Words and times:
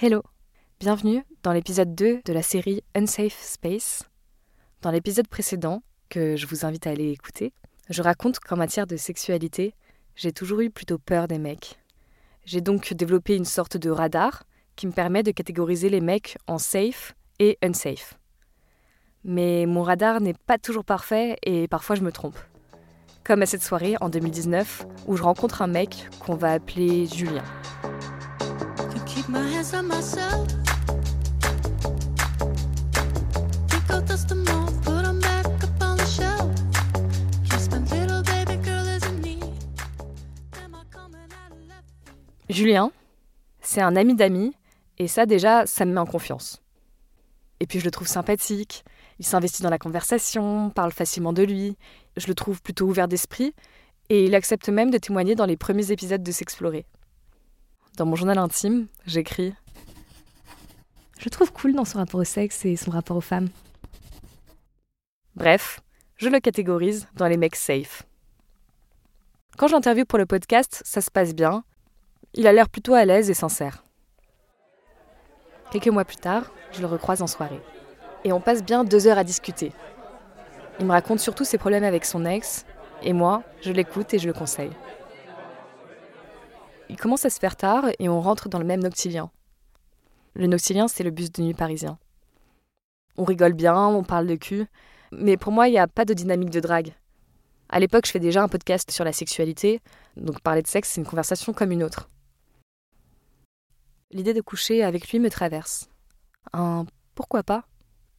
Hello, 0.00 0.22
bienvenue 0.78 1.24
dans 1.42 1.52
l'épisode 1.52 1.92
2 1.92 2.20
de 2.24 2.32
la 2.32 2.42
série 2.42 2.84
Unsafe 2.94 3.42
Space. 3.42 4.04
Dans 4.80 4.92
l'épisode 4.92 5.26
précédent, 5.26 5.82
que 6.08 6.36
je 6.36 6.46
vous 6.46 6.64
invite 6.64 6.86
à 6.86 6.90
aller 6.90 7.10
écouter, 7.10 7.52
je 7.90 8.00
raconte 8.00 8.38
qu'en 8.38 8.54
matière 8.54 8.86
de 8.86 8.96
sexualité, 8.96 9.74
j'ai 10.14 10.30
toujours 10.30 10.60
eu 10.60 10.70
plutôt 10.70 10.98
peur 10.98 11.26
des 11.26 11.40
mecs. 11.40 11.80
J'ai 12.44 12.60
donc 12.60 12.94
développé 12.94 13.34
une 13.34 13.44
sorte 13.44 13.76
de 13.76 13.90
radar 13.90 14.44
qui 14.76 14.86
me 14.86 14.92
permet 14.92 15.24
de 15.24 15.32
catégoriser 15.32 15.88
les 15.88 16.00
mecs 16.00 16.38
en 16.46 16.58
safe 16.58 17.16
et 17.40 17.58
unsafe. 17.60 18.14
Mais 19.24 19.66
mon 19.66 19.82
radar 19.82 20.20
n'est 20.20 20.36
pas 20.46 20.58
toujours 20.58 20.84
parfait 20.84 21.38
et 21.42 21.66
parfois 21.66 21.96
je 21.96 22.02
me 22.02 22.12
trompe. 22.12 22.38
Comme 23.24 23.42
à 23.42 23.46
cette 23.46 23.64
soirée 23.64 23.96
en 24.00 24.10
2019 24.10 24.86
où 25.08 25.16
je 25.16 25.24
rencontre 25.24 25.60
un 25.60 25.66
mec 25.66 26.08
qu'on 26.20 26.36
va 26.36 26.52
appeler 26.52 27.06
Julien. 27.06 27.42
Julien, 42.48 42.90
c'est 43.60 43.80
un 43.80 43.96
ami 43.96 44.14
d'amis, 44.14 44.52
et 44.98 45.08
ça 45.08 45.26
déjà, 45.26 45.66
ça 45.66 45.84
me 45.84 45.92
met 45.92 46.00
en 46.00 46.06
confiance. 46.06 46.62
Et 47.60 47.66
puis 47.66 47.80
je 47.80 47.84
le 47.84 47.90
trouve 47.90 48.08
sympathique, 48.08 48.84
il 49.18 49.26
s'investit 49.26 49.62
dans 49.62 49.70
la 49.70 49.78
conversation, 49.78 50.70
parle 50.70 50.92
facilement 50.92 51.32
de 51.32 51.42
lui, 51.42 51.76
je 52.16 52.26
le 52.26 52.34
trouve 52.34 52.62
plutôt 52.62 52.86
ouvert 52.86 53.08
d'esprit, 53.08 53.54
et 54.08 54.24
il 54.24 54.34
accepte 54.34 54.68
même 54.68 54.90
de 54.90 54.98
témoigner 54.98 55.34
dans 55.34 55.46
les 55.46 55.56
premiers 55.56 55.92
épisodes 55.92 56.22
de 56.22 56.32
S'explorer. 56.32 56.86
Dans 57.98 58.06
mon 58.06 58.14
journal 58.14 58.38
intime, 58.38 58.86
j'écris 59.06 59.52
Je 61.18 61.28
trouve 61.28 61.52
cool 61.52 61.74
dans 61.74 61.84
son 61.84 61.98
rapport 61.98 62.20
au 62.20 62.24
sexe 62.24 62.64
et 62.64 62.76
son 62.76 62.92
rapport 62.92 63.16
aux 63.16 63.20
femmes. 63.20 63.48
Bref, 65.34 65.80
je 66.16 66.28
le 66.28 66.38
catégorise 66.38 67.08
dans 67.16 67.26
les 67.26 67.36
mecs 67.36 67.56
safe. 67.56 68.04
Quand 69.56 69.66
j'interviewe 69.66 70.04
pour 70.04 70.20
le 70.20 70.26
podcast, 70.26 70.80
ça 70.84 71.00
se 71.00 71.10
passe 71.10 71.34
bien, 71.34 71.64
il 72.34 72.46
a 72.46 72.52
l'air 72.52 72.68
plutôt 72.68 72.94
à 72.94 73.04
l'aise 73.04 73.30
et 73.30 73.34
sincère. 73.34 73.82
Quelques 75.72 75.88
mois 75.88 76.04
plus 76.04 76.18
tard, 76.18 76.52
je 76.70 76.80
le 76.80 76.86
recroise 76.86 77.20
en 77.20 77.26
soirée. 77.26 77.60
Et 78.22 78.30
on 78.30 78.40
passe 78.40 78.62
bien 78.62 78.84
deux 78.84 79.08
heures 79.08 79.18
à 79.18 79.24
discuter. 79.24 79.72
Il 80.78 80.86
me 80.86 80.92
raconte 80.92 81.18
surtout 81.18 81.44
ses 81.44 81.58
problèmes 81.58 81.82
avec 81.82 82.04
son 82.04 82.24
ex, 82.26 82.64
et 83.02 83.12
moi, 83.12 83.42
je 83.60 83.72
l'écoute 83.72 84.14
et 84.14 84.20
je 84.20 84.28
le 84.28 84.34
conseille. 84.34 84.70
Il 86.90 86.96
commence 86.96 87.24
à 87.24 87.30
se 87.30 87.38
faire 87.38 87.56
tard 87.56 87.84
et 87.98 88.08
on 88.08 88.20
rentre 88.20 88.48
dans 88.48 88.58
le 88.58 88.64
même 88.64 88.82
noctilien. 88.82 89.30
Le 90.34 90.46
noctilien, 90.46 90.88
c'est 90.88 91.04
le 91.04 91.10
bus 91.10 91.30
de 91.32 91.42
nuit 91.42 91.54
parisien. 91.54 91.98
On 93.16 93.24
rigole 93.24 93.52
bien, 93.52 93.86
on 93.86 94.04
parle 94.04 94.26
de 94.26 94.36
cul, 94.36 94.66
mais 95.12 95.36
pour 95.36 95.52
moi, 95.52 95.68
il 95.68 95.72
n'y 95.72 95.78
a 95.78 95.88
pas 95.88 96.04
de 96.04 96.14
dynamique 96.14 96.50
de 96.50 96.60
drague. 96.60 96.94
À 97.68 97.80
l'époque, 97.80 98.06
je 98.06 98.12
fais 98.12 98.20
déjà 98.20 98.42
un 98.42 98.48
podcast 98.48 98.90
sur 98.90 99.04
la 99.04 99.12
sexualité, 99.12 99.80
donc 100.16 100.40
parler 100.40 100.62
de 100.62 100.66
sexe, 100.66 100.90
c'est 100.90 101.00
une 101.00 101.06
conversation 101.06 101.52
comme 101.52 101.72
une 101.72 101.82
autre. 101.82 102.08
L'idée 104.10 104.32
de 104.32 104.40
coucher 104.40 104.82
avec 104.82 105.10
lui 105.10 105.18
me 105.18 105.28
traverse. 105.28 105.88
Un 106.52 106.86
pourquoi 107.14 107.42
pas 107.42 107.64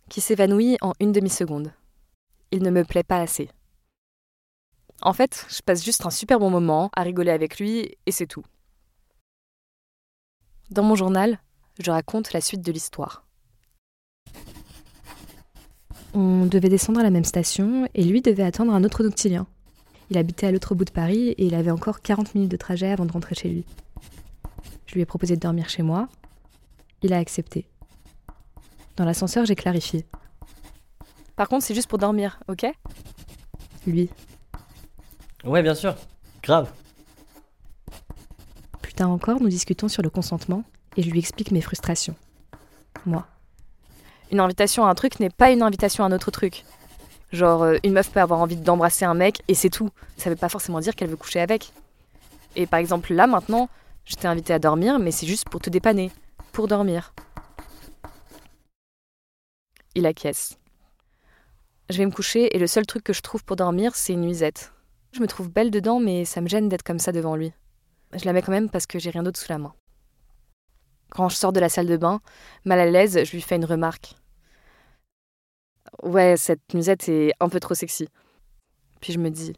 qui 0.09 0.22
s'évanouit 0.22 0.78
en 0.81 0.94
une 1.00 1.11
demi-seconde. 1.11 1.72
Il 2.52 2.64
ne 2.64 2.72
me 2.72 2.83
plaît 2.83 3.04
pas 3.04 3.22
assez. 3.22 3.50
En 5.02 5.14
fait, 5.14 5.45
je 5.50 5.61
passe 5.61 5.86
juste 5.86 6.06
un 6.06 6.09
super 6.09 6.39
bon 6.39 6.50
moment 6.50 6.89
à 6.95 7.04
rigoler 7.04 7.31
avec 7.31 7.59
lui 7.59 7.95
et 8.06 8.11
c'est 8.11 8.28
tout. 8.28 8.44
Dans 10.72 10.84
mon 10.84 10.94
journal, 10.94 11.39
je 11.80 11.89
raconte 11.89 12.31
la 12.31 12.42
suite 12.42 12.62
de 12.62 12.72
l'histoire. 12.72 13.25
On 16.14 16.45
devait 16.45 16.70
descendre 16.70 17.00
à 17.00 17.03
la 17.03 17.09
même 17.09 17.23
station 17.23 17.88
et 17.95 18.03
lui 18.03 18.22
devait 18.22 18.44
attendre 18.44 18.73
un 18.73 18.84
autre 18.84 19.04
noctilien. 19.04 19.48
Il 20.11 20.17
habitait 20.17 20.48
à 20.48 20.52
l'autre 20.52 20.76
bout 20.76 20.86
de 20.86 20.92
Paris 20.92 21.30
et 21.30 21.45
il 21.45 21.55
avait 21.55 21.71
encore 21.71 22.02
40 22.02 22.36
minutes 22.36 22.52
de 22.52 22.58
trajet 22.58 22.92
avant 22.92 23.05
de 23.05 23.11
rentrer 23.11 23.33
chez 23.33 23.49
lui. 23.49 23.66
Je 24.86 24.94
lui 24.94 25.02
ai 25.02 25.05
proposé 25.05 25.36
de 25.36 25.39
dormir 25.39 25.70
chez 25.70 25.82
moi. 25.82 26.08
Il 27.02 27.14
a 27.14 27.17
accepté. 27.17 27.67
Dans 28.95 29.05
l'ascenseur, 29.05 29.45
j'ai 29.45 29.55
clarifié. 29.55 30.05
Par 31.36 31.48
contre, 31.48 31.64
c'est 31.64 31.76
juste 31.76 31.89
pour 31.89 31.98
dormir, 31.99 32.39
ok? 32.48 32.65
Lui. 33.88 34.10
Ouais, 35.44 35.64
bien 35.64 35.76
sûr. 35.76 35.95
Grave. 36.44 36.71
Encore, 39.08 39.42
nous 39.42 39.49
discutons 39.49 39.87
sur 39.87 40.04
le 40.04 40.10
consentement 40.10 40.64
et 40.98 41.04
je 41.04 41.10
lui 41.10 41.20
explique 41.20 41.52
mes 41.52 41.61
frustrations. 41.61 42.15
Moi. 43.05 43.26
Une 44.32 44.39
invitation 44.39 44.86
à 44.86 44.89
un 44.89 44.95
truc 44.95 45.20
n'est 45.20 45.30
pas 45.30 45.52
une 45.52 45.61
invitation 45.61 46.04
à 46.04 46.08
un 46.08 46.11
autre 46.11 46.32
truc. 46.32 46.65
Genre, 47.32 47.64
euh, 47.64 47.77
une 47.83 47.93
meuf 47.93 48.11
peut 48.11 48.20
avoir 48.20 48.42
envie 48.42 48.55
d'embrasser 48.55 49.05
un 49.05 49.14
mec 49.14 49.42
et 49.48 49.54
c'est 49.54 49.70
tout. 49.70 49.89
Ça 50.17 50.30
veut 50.30 50.36
pas 50.36 50.49
forcément 50.49 50.80
dire 50.80 50.95
qu'elle 50.95 51.09
veut 51.09 51.15
coucher 51.15 51.39
avec. 51.39 51.71
Et 52.55 52.67
par 52.67 52.80
exemple, 52.80 53.14
là 53.14 53.27
maintenant, 53.27 53.70
je 54.05 54.15
t'ai 54.15 54.27
invité 54.27 54.54
à 54.54 54.59
dormir, 54.59 54.99
mais 54.99 55.11
c'est 55.11 55.27
juste 55.27 55.48
pour 55.49 55.61
te 55.61 55.70
dépanner. 55.70 56.11
Pour 56.52 56.67
dormir. 56.67 57.14
Il 59.95 60.05
acquiesce. 60.05 60.58
Je 61.89 61.98
vais 61.98 62.05
me 62.05 62.11
coucher 62.11 62.55
et 62.55 62.59
le 62.59 62.67
seul 62.67 62.86
truc 62.86 63.04
que 63.04 63.14
je 63.14 63.21
trouve 63.21 63.43
pour 63.43 63.55
dormir, 63.55 63.95
c'est 63.95 64.14
une 64.14 64.21
nuisette. 64.21 64.73
Je 65.11 65.21
me 65.21 65.27
trouve 65.27 65.49
belle 65.49 65.71
dedans, 65.71 65.99
mais 65.99 66.26
ça 66.26 66.42
me 66.42 66.48
gêne 66.48 66.70
d'être 66.70 66.83
comme 66.83 66.99
ça 66.99 67.11
devant 67.11 67.36
lui. 67.36 67.52
Je 68.14 68.25
la 68.25 68.33
mets 68.33 68.42
quand 68.42 68.52
même 68.52 68.70
parce 68.70 68.87
que 68.87 68.99
j'ai 68.99 69.09
rien 69.09 69.23
d'autre 69.23 69.39
sous 69.39 69.52
la 69.52 69.58
main. 69.58 69.73
Quand 71.09 71.30
je 71.30 71.36
sors 71.36 71.53
de 71.53 71.59
la 71.59 71.70
salle 71.70 71.87
de 71.87 71.97
bain, 71.97 72.21
mal 72.65 72.80
à 72.80 72.86
l'aise, 72.86 73.23
je 73.23 73.31
lui 73.31 73.42
fais 73.42 73.55
une 73.55 73.65
remarque. 73.65 74.15
Ouais, 76.03 76.37
cette 76.37 76.73
nuisette 76.73 77.09
est 77.09 77.33
un 77.39 77.49
peu 77.49 77.59
trop 77.59 77.73
sexy. 77.73 78.08
Puis 79.02 79.14
je 79.14 79.20
me 79.20 79.30
dis, 79.30 79.53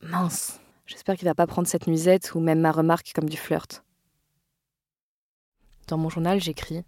mince, 0.00 0.60
j'espère 0.86 1.16
qu'il 1.16 1.26
va 1.26 1.34
pas 1.34 1.46
prendre 1.46 1.68
cette 1.68 1.86
nuisette 1.86 2.34
ou 2.34 2.40
même 2.40 2.60
ma 2.60 2.72
remarque 2.72 3.12
comme 3.14 3.28
du 3.28 3.36
flirt. 3.36 3.84
Dans 5.88 5.98
mon 5.98 6.10
journal, 6.10 6.40
j'écris 6.40 6.84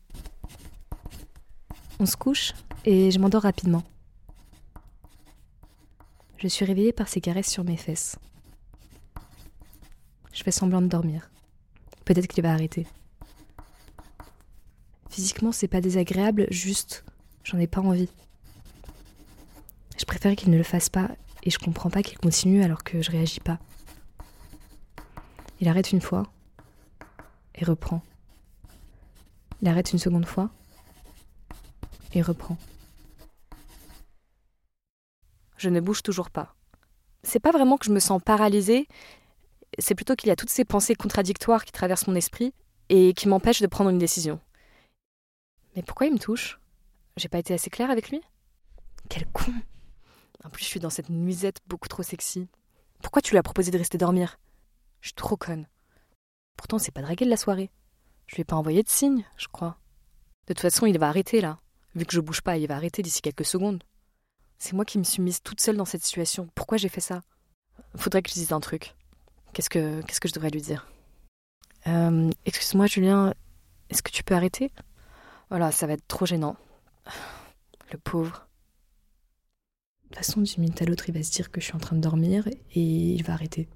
On 1.98 2.06
se 2.06 2.16
couche 2.16 2.52
et 2.84 3.10
je 3.10 3.18
m'endors 3.18 3.42
rapidement. 3.42 3.82
Je 6.38 6.48
suis 6.48 6.64
réveillée 6.64 6.92
par 6.92 7.08
ses 7.08 7.20
caresses 7.20 7.50
sur 7.50 7.64
mes 7.64 7.76
fesses. 7.76 8.16
Je 10.32 10.42
fais 10.42 10.50
semblant 10.50 10.82
de 10.82 10.86
dormir. 10.86 11.30
Peut-être 12.04 12.26
qu'il 12.26 12.42
va 12.42 12.52
arrêter. 12.52 12.86
Physiquement, 15.10 15.52
c'est 15.52 15.68
pas 15.68 15.80
désagréable, 15.80 16.46
juste, 16.50 17.04
j'en 17.42 17.58
ai 17.58 17.66
pas 17.66 17.80
envie. 17.80 18.08
Je 19.98 20.04
préfère 20.04 20.36
qu'il 20.36 20.50
ne 20.50 20.56
le 20.56 20.62
fasse 20.62 20.88
pas 20.88 21.10
et 21.42 21.50
je 21.50 21.58
comprends 21.58 21.90
pas 21.90 22.02
qu'il 22.02 22.18
continue 22.18 22.62
alors 22.62 22.84
que 22.84 23.02
je 23.02 23.10
réagis 23.10 23.40
pas. 23.40 23.58
Il 25.60 25.68
arrête 25.68 25.92
une 25.92 26.00
fois 26.00 26.24
et 27.54 27.64
reprend. 27.64 28.02
Il 29.60 29.68
arrête 29.68 29.92
une 29.92 29.98
seconde 29.98 30.26
fois 30.26 30.50
et 32.14 32.22
reprend. 32.22 32.56
Je 35.56 35.68
ne 35.68 35.80
bouge 35.80 36.02
toujours 36.02 36.30
pas. 36.30 36.54
C'est 37.22 37.40
pas 37.40 37.50
vraiment 37.50 37.76
que 37.76 37.84
je 37.84 37.92
me 37.92 38.00
sens 38.00 38.22
paralysée, 38.22 38.88
c'est 39.78 39.94
plutôt 39.94 40.16
qu'il 40.16 40.28
y 40.28 40.32
a 40.32 40.36
toutes 40.36 40.50
ces 40.50 40.64
pensées 40.64 40.94
contradictoires 40.94 41.64
qui 41.64 41.72
traversent 41.72 42.06
mon 42.06 42.14
esprit 42.14 42.52
et 42.88 43.14
qui 43.14 43.28
m'empêchent 43.28 43.62
de 43.62 43.66
prendre 43.66 43.90
une 43.90 43.98
décision. 43.98 44.40
Mais 45.76 45.82
pourquoi 45.82 46.06
il 46.06 46.12
me 46.12 46.18
touche? 46.18 46.60
J'ai 47.16 47.28
pas 47.28 47.38
été 47.38 47.54
assez 47.54 47.70
claire 47.70 47.90
avec 47.90 48.10
lui? 48.10 48.20
Quel 49.08 49.26
con 49.26 49.52
En 50.44 50.50
plus, 50.50 50.64
je 50.64 50.68
suis 50.68 50.80
dans 50.80 50.90
cette 50.90 51.08
nuisette 51.08 51.60
beaucoup 51.66 51.88
trop 51.88 52.02
sexy. 52.02 52.48
Pourquoi 53.02 53.22
tu 53.22 53.32
lui 53.32 53.38
as 53.38 53.42
proposé 53.42 53.70
de 53.70 53.78
rester 53.78 53.98
dormir? 53.98 54.38
Je 55.00 55.08
suis 55.08 55.14
trop 55.14 55.36
conne. 55.36 55.66
Pourtant, 56.56 56.78
c'est 56.78 56.90
pas 56.92 57.02
draguer 57.02 57.24
de 57.24 57.30
la 57.30 57.36
soirée. 57.36 57.70
Je 58.26 58.36
lui 58.36 58.42
ai 58.42 58.44
pas 58.44 58.56
envoyé 58.56 58.82
de 58.82 58.88
signe, 58.88 59.24
je 59.36 59.48
crois. 59.48 59.78
De 60.46 60.52
toute 60.52 60.60
façon, 60.60 60.86
il 60.86 60.98
va 60.98 61.08
arrêter 61.08 61.40
là. 61.40 61.58
Vu 61.94 62.04
que 62.04 62.12
je 62.12 62.20
bouge 62.20 62.42
pas, 62.42 62.56
il 62.56 62.66
va 62.66 62.76
arrêter 62.76 63.02
d'ici 63.02 63.22
quelques 63.22 63.44
secondes. 63.44 63.82
C'est 64.58 64.74
moi 64.74 64.84
qui 64.84 64.98
me 64.98 65.04
suis 65.04 65.22
mise 65.22 65.42
toute 65.42 65.60
seule 65.60 65.76
dans 65.76 65.84
cette 65.84 66.04
situation. 66.04 66.48
Pourquoi 66.54 66.76
j'ai 66.76 66.88
fait 66.88 67.00
ça? 67.00 67.22
Faudrait 67.96 68.22
que 68.22 68.28
je 68.28 68.34
dise 68.34 68.52
un 68.52 68.60
truc. 68.60 68.94
Qu'est-ce 69.52 69.70
que, 69.70 70.02
qu'est-ce 70.02 70.20
que 70.20 70.28
je 70.28 70.34
devrais 70.34 70.50
lui 70.50 70.62
dire? 70.62 70.88
Euh, 71.86 72.30
Excuse-moi, 72.44 72.86
Julien, 72.86 73.34
est-ce 73.88 74.02
que 74.02 74.10
tu 74.10 74.22
peux 74.22 74.34
arrêter? 74.34 74.72
Voilà, 75.48 75.72
ça 75.72 75.86
va 75.86 75.94
être 75.94 76.06
trop 76.06 76.26
gênant. 76.26 76.56
Le 77.92 77.98
pauvre. 77.98 78.46
De 80.04 80.08
toute 80.08 80.16
façon, 80.16 80.40
d'une 80.40 80.60
minute 80.62 80.80
à 80.82 80.84
l'autre, 80.84 81.08
il 81.08 81.14
va 81.14 81.22
se 81.22 81.32
dire 81.32 81.50
que 81.50 81.60
je 81.60 81.66
suis 81.66 81.74
en 81.74 81.80
train 81.80 81.96
de 81.96 82.00
dormir 82.00 82.46
et 82.48 82.80
il 82.80 83.22
va 83.24 83.32
arrêter. 83.32 83.68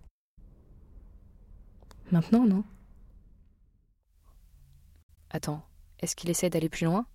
Maintenant, 2.12 2.46
non? 2.46 2.64
Attends, 5.30 5.66
est-ce 5.98 6.14
qu'il 6.14 6.30
essaie 6.30 6.50
d'aller 6.50 6.68
plus 6.68 6.84
loin? 6.84 7.06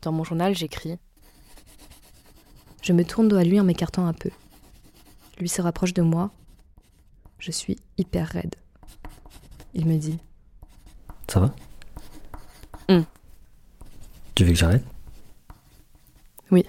Dans 0.00 0.12
mon 0.12 0.24
journal, 0.24 0.54
j'écris 0.54 0.98
Je 2.82 2.92
me 2.92 3.04
tourne 3.04 3.28
dos 3.28 3.36
à 3.36 3.44
lui 3.44 3.60
en 3.60 3.64
m'écartant 3.64 4.06
un 4.06 4.14
peu. 4.14 4.30
Lui 5.38 5.48
se 5.48 5.60
rapproche 5.62 5.94
de 5.94 6.02
moi. 6.02 6.30
Je 7.38 7.50
suis 7.50 7.76
hyper 7.98 8.28
raide. 8.28 8.54
Il 9.74 9.86
me 9.86 9.96
dit 9.98 10.18
Ça 11.28 11.40
va? 11.40 11.54
Hum. 12.88 13.04
Tu 14.34 14.44
veux 14.44 14.52
que 14.52 14.58
j'arrête? 14.58 14.84
Oui. 16.50 16.64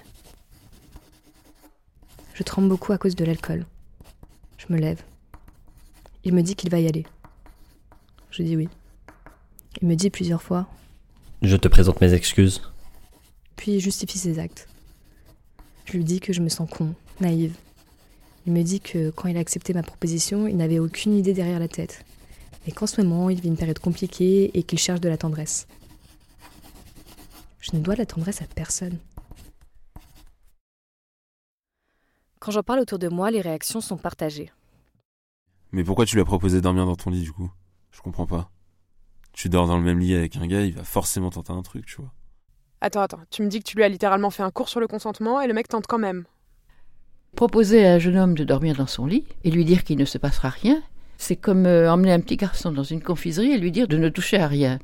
Je 2.34 2.42
tremble 2.42 2.68
beaucoup 2.68 2.92
à 2.92 2.98
cause 2.98 3.14
de 3.16 3.24
l'alcool. 3.24 3.66
Je 4.58 4.66
me 4.72 4.78
lève. 4.78 5.02
Il 6.24 6.34
me 6.34 6.42
dit 6.42 6.56
qu'il 6.56 6.70
va 6.70 6.80
y 6.80 6.88
aller. 6.88 7.06
Je 8.30 8.42
dis 8.42 8.56
oui. 8.56 8.68
Il 9.80 9.88
me 9.88 9.94
dit 9.94 10.10
plusieurs 10.10 10.42
fois, 10.42 10.66
Je 11.42 11.56
te 11.56 11.68
présente 11.68 12.00
mes 12.00 12.12
excuses. 12.14 12.62
puis 13.56 13.72
il 13.72 13.80
justifie 13.80 14.18
ses 14.18 14.38
actes. 14.38 14.68
Je 15.84 15.92
lui 15.92 16.04
dis 16.04 16.18
que 16.20 16.32
je 16.32 16.40
me 16.42 16.48
sens 16.48 16.68
con, 16.68 16.94
naïve. 17.20 17.54
Il 18.46 18.52
me 18.52 18.62
dit 18.62 18.80
que 18.80 19.10
quand 19.10 19.26
il 19.28 19.36
a 19.36 19.40
accepté 19.40 19.74
ma 19.74 19.82
proposition, 19.82 20.46
il 20.46 20.56
n'avait 20.56 20.78
aucune 20.78 21.14
idée 21.14 21.34
derrière 21.34 21.58
la 21.58 21.66
tête. 21.66 22.04
Et 22.66 22.72
qu'en 22.72 22.86
ce 22.86 23.00
moment, 23.02 23.28
il 23.28 23.40
vit 23.40 23.48
une 23.48 23.56
période 23.56 23.80
compliquée 23.80 24.56
et 24.56 24.62
qu'il 24.62 24.78
cherche 24.78 25.00
de 25.00 25.08
la 25.08 25.16
tendresse. 25.16 25.66
Je 27.58 27.74
ne 27.74 27.80
dois 27.80 27.94
de 27.94 28.00
la 28.00 28.06
tendresse 28.06 28.42
à 28.42 28.46
personne. 28.46 28.98
Quand 32.38 32.52
j'en 32.52 32.62
parle 32.62 32.78
autour 32.78 33.00
de 33.00 33.08
moi, 33.08 33.32
les 33.32 33.40
réactions 33.40 33.80
sont 33.80 33.96
partagées. 33.96 34.52
Mais 35.72 35.82
pourquoi 35.82 36.06
tu 36.06 36.14
lui 36.14 36.22
as 36.22 36.24
proposé 36.24 36.58
de 36.58 36.62
dormir 36.62 36.86
dans 36.86 36.94
ton 36.94 37.10
lit 37.10 37.22
du 37.22 37.32
coup? 37.32 37.50
Je 37.90 38.00
comprends 38.00 38.26
pas. 38.26 38.50
Tu 39.32 39.48
dors 39.48 39.66
dans 39.66 39.76
le 39.76 39.82
même 39.82 39.98
lit 39.98 40.14
avec 40.14 40.36
un 40.36 40.46
gars, 40.46 40.60
il 40.60 40.72
va 40.72 40.84
forcément 40.84 41.30
tenter 41.30 41.52
un 41.52 41.62
truc, 41.62 41.86
tu 41.86 41.96
vois. 41.96 42.12
Attends, 42.80 43.00
attends, 43.00 43.20
tu 43.30 43.42
me 43.42 43.48
dis 43.48 43.58
que 43.58 43.64
tu 43.64 43.76
lui 43.76 43.82
as 43.82 43.88
littéralement 43.88 44.30
fait 44.30 44.44
un 44.44 44.52
cours 44.52 44.68
sur 44.68 44.78
le 44.78 44.86
consentement 44.86 45.40
et 45.40 45.48
le 45.48 45.54
mec 45.54 45.66
tente 45.66 45.88
quand 45.88 45.98
même. 45.98 46.24
Proposer 47.36 47.86
à 47.86 47.92
un 47.92 47.98
jeune 47.98 48.16
homme 48.16 48.34
de 48.34 48.44
dormir 48.44 48.76
dans 48.76 48.86
son 48.86 49.04
lit 49.04 49.26
et 49.44 49.50
lui 49.50 49.66
dire 49.66 49.84
qu'il 49.84 49.98
ne 49.98 50.06
se 50.06 50.16
passera 50.16 50.48
rien, 50.48 50.82
c'est 51.18 51.36
comme 51.36 51.66
euh, 51.66 51.92
emmener 51.92 52.10
un 52.10 52.20
petit 52.20 52.38
garçon 52.38 52.72
dans 52.72 52.82
une 52.82 53.02
confiserie 53.02 53.52
et 53.52 53.58
lui 53.58 53.70
dire 53.70 53.88
de 53.88 53.98
ne 53.98 54.08
toucher 54.08 54.38
à 54.38 54.46
rien. 54.46 54.78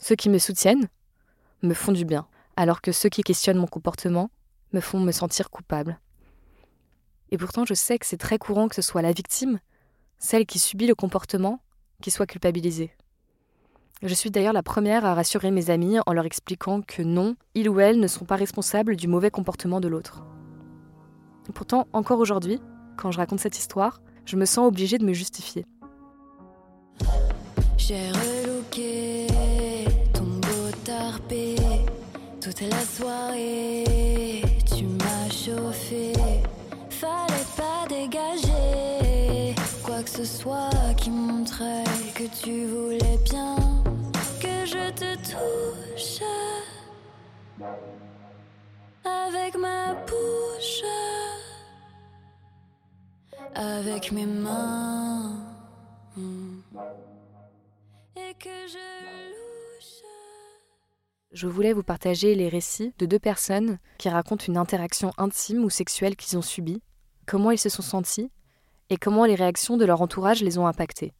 Ceux 0.00 0.14
qui 0.14 0.30
me 0.30 0.38
soutiennent 0.38 0.88
me 1.62 1.74
font 1.74 1.92
du 1.92 2.06
bien, 2.06 2.26
alors 2.56 2.80
que 2.80 2.92
ceux 2.92 3.10
qui 3.10 3.22
questionnent 3.22 3.58
mon 3.58 3.66
comportement 3.66 4.30
me 4.72 4.80
font 4.80 5.00
me 5.00 5.12
sentir 5.12 5.50
coupable. 5.50 6.00
Et 7.30 7.36
pourtant, 7.36 7.66
je 7.66 7.74
sais 7.74 7.98
que 7.98 8.06
c'est 8.06 8.16
très 8.16 8.38
courant 8.38 8.68
que 8.68 8.74
ce 8.74 8.80
soit 8.80 9.02
la 9.02 9.12
victime, 9.12 9.60
celle 10.18 10.46
qui 10.46 10.58
subit 10.58 10.86
le 10.86 10.94
comportement, 10.94 11.60
qui 12.00 12.10
soit 12.10 12.26
culpabilisée. 12.26 12.90
Je 14.02 14.14
suis 14.14 14.30
d'ailleurs 14.30 14.54
la 14.54 14.62
première 14.62 15.04
à 15.04 15.12
rassurer 15.12 15.50
mes 15.50 15.68
amis 15.68 15.98
en 16.06 16.14
leur 16.14 16.24
expliquant 16.24 16.80
que 16.80 17.02
non, 17.02 17.36
ils 17.54 17.68
ou 17.68 17.80
elles 17.80 18.00
ne 18.00 18.06
sont 18.06 18.24
pas 18.24 18.36
responsables 18.36 18.96
du 18.96 19.08
mauvais 19.08 19.30
comportement 19.30 19.80
de 19.80 19.88
l'autre. 19.88 20.24
Pourtant, 21.54 21.86
encore 21.92 22.18
aujourd'hui, 22.20 22.60
quand 22.96 23.10
je 23.10 23.18
raconte 23.18 23.40
cette 23.40 23.58
histoire, 23.58 24.00
je 24.24 24.36
me 24.36 24.44
sens 24.44 24.66
obligée 24.68 24.98
de 24.98 25.04
me 25.04 25.12
justifier. 25.12 25.64
J'ai 27.76 28.10
relooké 28.10 29.26
ton 30.12 30.24
beau 30.24 30.70
tarpé 30.84 31.56
toute 32.40 32.60
la 32.60 32.80
soirée. 32.80 34.42
Tu 34.66 34.84
m'as 34.84 35.30
chauffé, 35.30 36.12
fallait 36.90 37.48
pas 37.56 37.88
dégager 37.88 39.54
quoi 39.82 40.02
que 40.02 40.10
ce 40.10 40.24
soit 40.24 40.70
qui 40.96 41.10
montrait 41.10 41.84
que 42.14 42.24
tu 42.42 42.66
voulais 42.66 43.18
bien 43.24 43.56
que 44.40 44.66
je 44.66 44.90
te 44.90 45.14
touche 45.16 46.22
avec 49.04 49.56
ma 49.56 49.94
bouche, 49.94 50.82
avec 53.54 54.12
mes 54.12 54.26
mains. 54.26 55.36
Hmm. 56.16 56.60
Et 58.16 58.34
que 58.38 58.48
je 58.48 58.78
louche. 59.30 60.02
Je 61.32 61.46
voulais 61.46 61.72
vous 61.72 61.82
partager 61.82 62.34
les 62.34 62.48
récits 62.48 62.92
de 62.98 63.06
deux 63.06 63.18
personnes 63.18 63.78
qui 63.98 64.08
racontent 64.08 64.44
une 64.46 64.56
interaction 64.56 65.12
intime 65.18 65.64
ou 65.64 65.70
sexuelle 65.70 66.16
qu'ils 66.16 66.38
ont 66.38 66.42
subie, 66.42 66.82
comment 67.26 67.50
ils 67.50 67.58
se 67.58 67.68
sont 67.68 67.82
sentis 67.82 68.30
et 68.90 68.96
comment 68.96 69.26
les 69.26 69.34
réactions 69.34 69.76
de 69.76 69.84
leur 69.84 70.00
entourage 70.00 70.42
les 70.42 70.58
ont 70.58 70.66
impactés. 70.66 71.12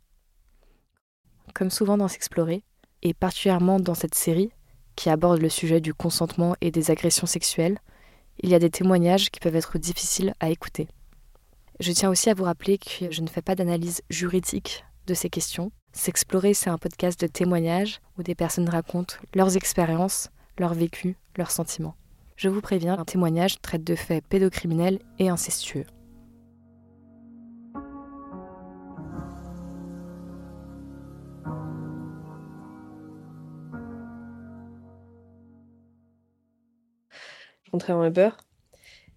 Comme 1.55 1.71
souvent 1.71 1.97
dans 1.97 2.09
S'explorer, 2.09 2.63
et 3.03 3.15
particulièrement 3.15 3.79
dans 3.79 3.95
cette 3.95 4.15
série 4.15 4.51
qui 4.97 5.11
aborde 5.11 5.41
le 5.41 5.49
sujet 5.49 5.81
du 5.81 5.95
consentement 5.95 6.57
et 6.61 6.71
des 6.71 6.91
agressions 6.91 7.27
sexuelles, 7.27 7.79
il 8.41 8.51
y 8.51 8.55
a 8.55 8.59
des 8.59 8.71
témoignages 8.71 9.31
qui 9.31 9.41
peuvent 9.41 9.57
être 9.57 9.79
difficiles 9.79 10.35
à 10.41 10.51
écouter. 10.51 10.89
Je 11.81 11.93
tiens 11.93 12.11
aussi 12.11 12.29
à 12.29 12.35
vous 12.35 12.43
rappeler 12.43 12.77
que 12.77 13.13
je 13.13 13.23
ne 13.23 13.29
fais 13.29 13.41
pas 13.41 13.55
d'analyse 13.55 14.03
juridique 14.11 14.85
de 15.07 15.15
ces 15.15 15.31
questions. 15.31 15.71
S'explorer, 15.93 16.53
c'est 16.53 16.71
un 16.71 16.77
podcast 16.77 17.21
de 17.21 17.29
témoignages 17.29 18.01
où 18.19 18.25
des 18.25 18.35
personnes 18.35 18.69
racontent 18.69 19.15
leurs 19.33 19.57
expériences, 19.57 20.29
leur 20.59 20.75
vécu, 20.75 21.17
leurs 21.37 21.53
sentiments. 21.53 21.95
Je 22.35 22.49
vous 22.49 22.61
préviens, 22.61 22.99
un 22.99 23.05
témoignage 23.05 23.61
traite 23.61 23.85
de 23.85 23.95
faits 23.95 24.27
pédocriminels 24.27 24.99
et 25.21 25.29
incestueux. 25.29 25.87
Je 37.63 37.71
rentrais 37.71 37.93
en 37.93 38.05
Uber. 38.05 38.31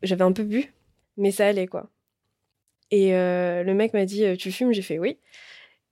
J'avais 0.04 0.24
un 0.24 0.32
peu 0.32 0.44
bu, 0.44 0.72
mais 1.18 1.32
ça 1.32 1.48
allait 1.48 1.66
quoi. 1.66 1.90
Et 2.92 3.16
euh, 3.16 3.64
le 3.64 3.74
mec 3.74 3.94
m'a 3.94 4.06
dit 4.06 4.26
euh, 4.26 4.36
Tu 4.36 4.52
fumes 4.52 4.74
J'ai 4.74 4.82
fait 4.82 5.00
oui. 5.00 5.18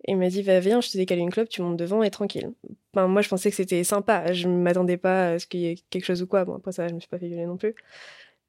Et 0.05 0.11
il 0.11 0.17
m'a 0.17 0.29
dit 0.29 0.41
Va, 0.41 0.59
viens, 0.59 0.81
je 0.81 0.89
te 0.89 0.97
décale 0.97 1.19
une 1.19 1.31
clope, 1.31 1.49
tu 1.49 1.61
montes 1.61 1.77
devant 1.77 2.03
et 2.03 2.09
tranquille. 2.11 2.51
Enfin, 2.93 3.07
moi, 3.07 3.21
je 3.21 3.29
pensais 3.29 3.49
que 3.49 3.55
c'était 3.55 3.83
sympa. 3.83 4.31
Je 4.33 4.47
m'attendais 4.47 4.97
pas 4.97 5.31
à 5.31 5.39
ce 5.39 5.47
qu'il 5.47 5.61
y 5.61 5.67
ait 5.67 5.75
quelque 5.89 6.05
chose 6.05 6.21
ou 6.21 6.27
quoi. 6.27 6.45
Bon, 6.45 6.55
après 6.55 6.71
ça, 6.71 6.87
je 6.87 6.93
me 6.93 6.99
suis 6.99 7.09
pas 7.09 7.17
fait 7.17 7.27
violer 7.27 7.45
non 7.45 7.57
plus. 7.57 7.75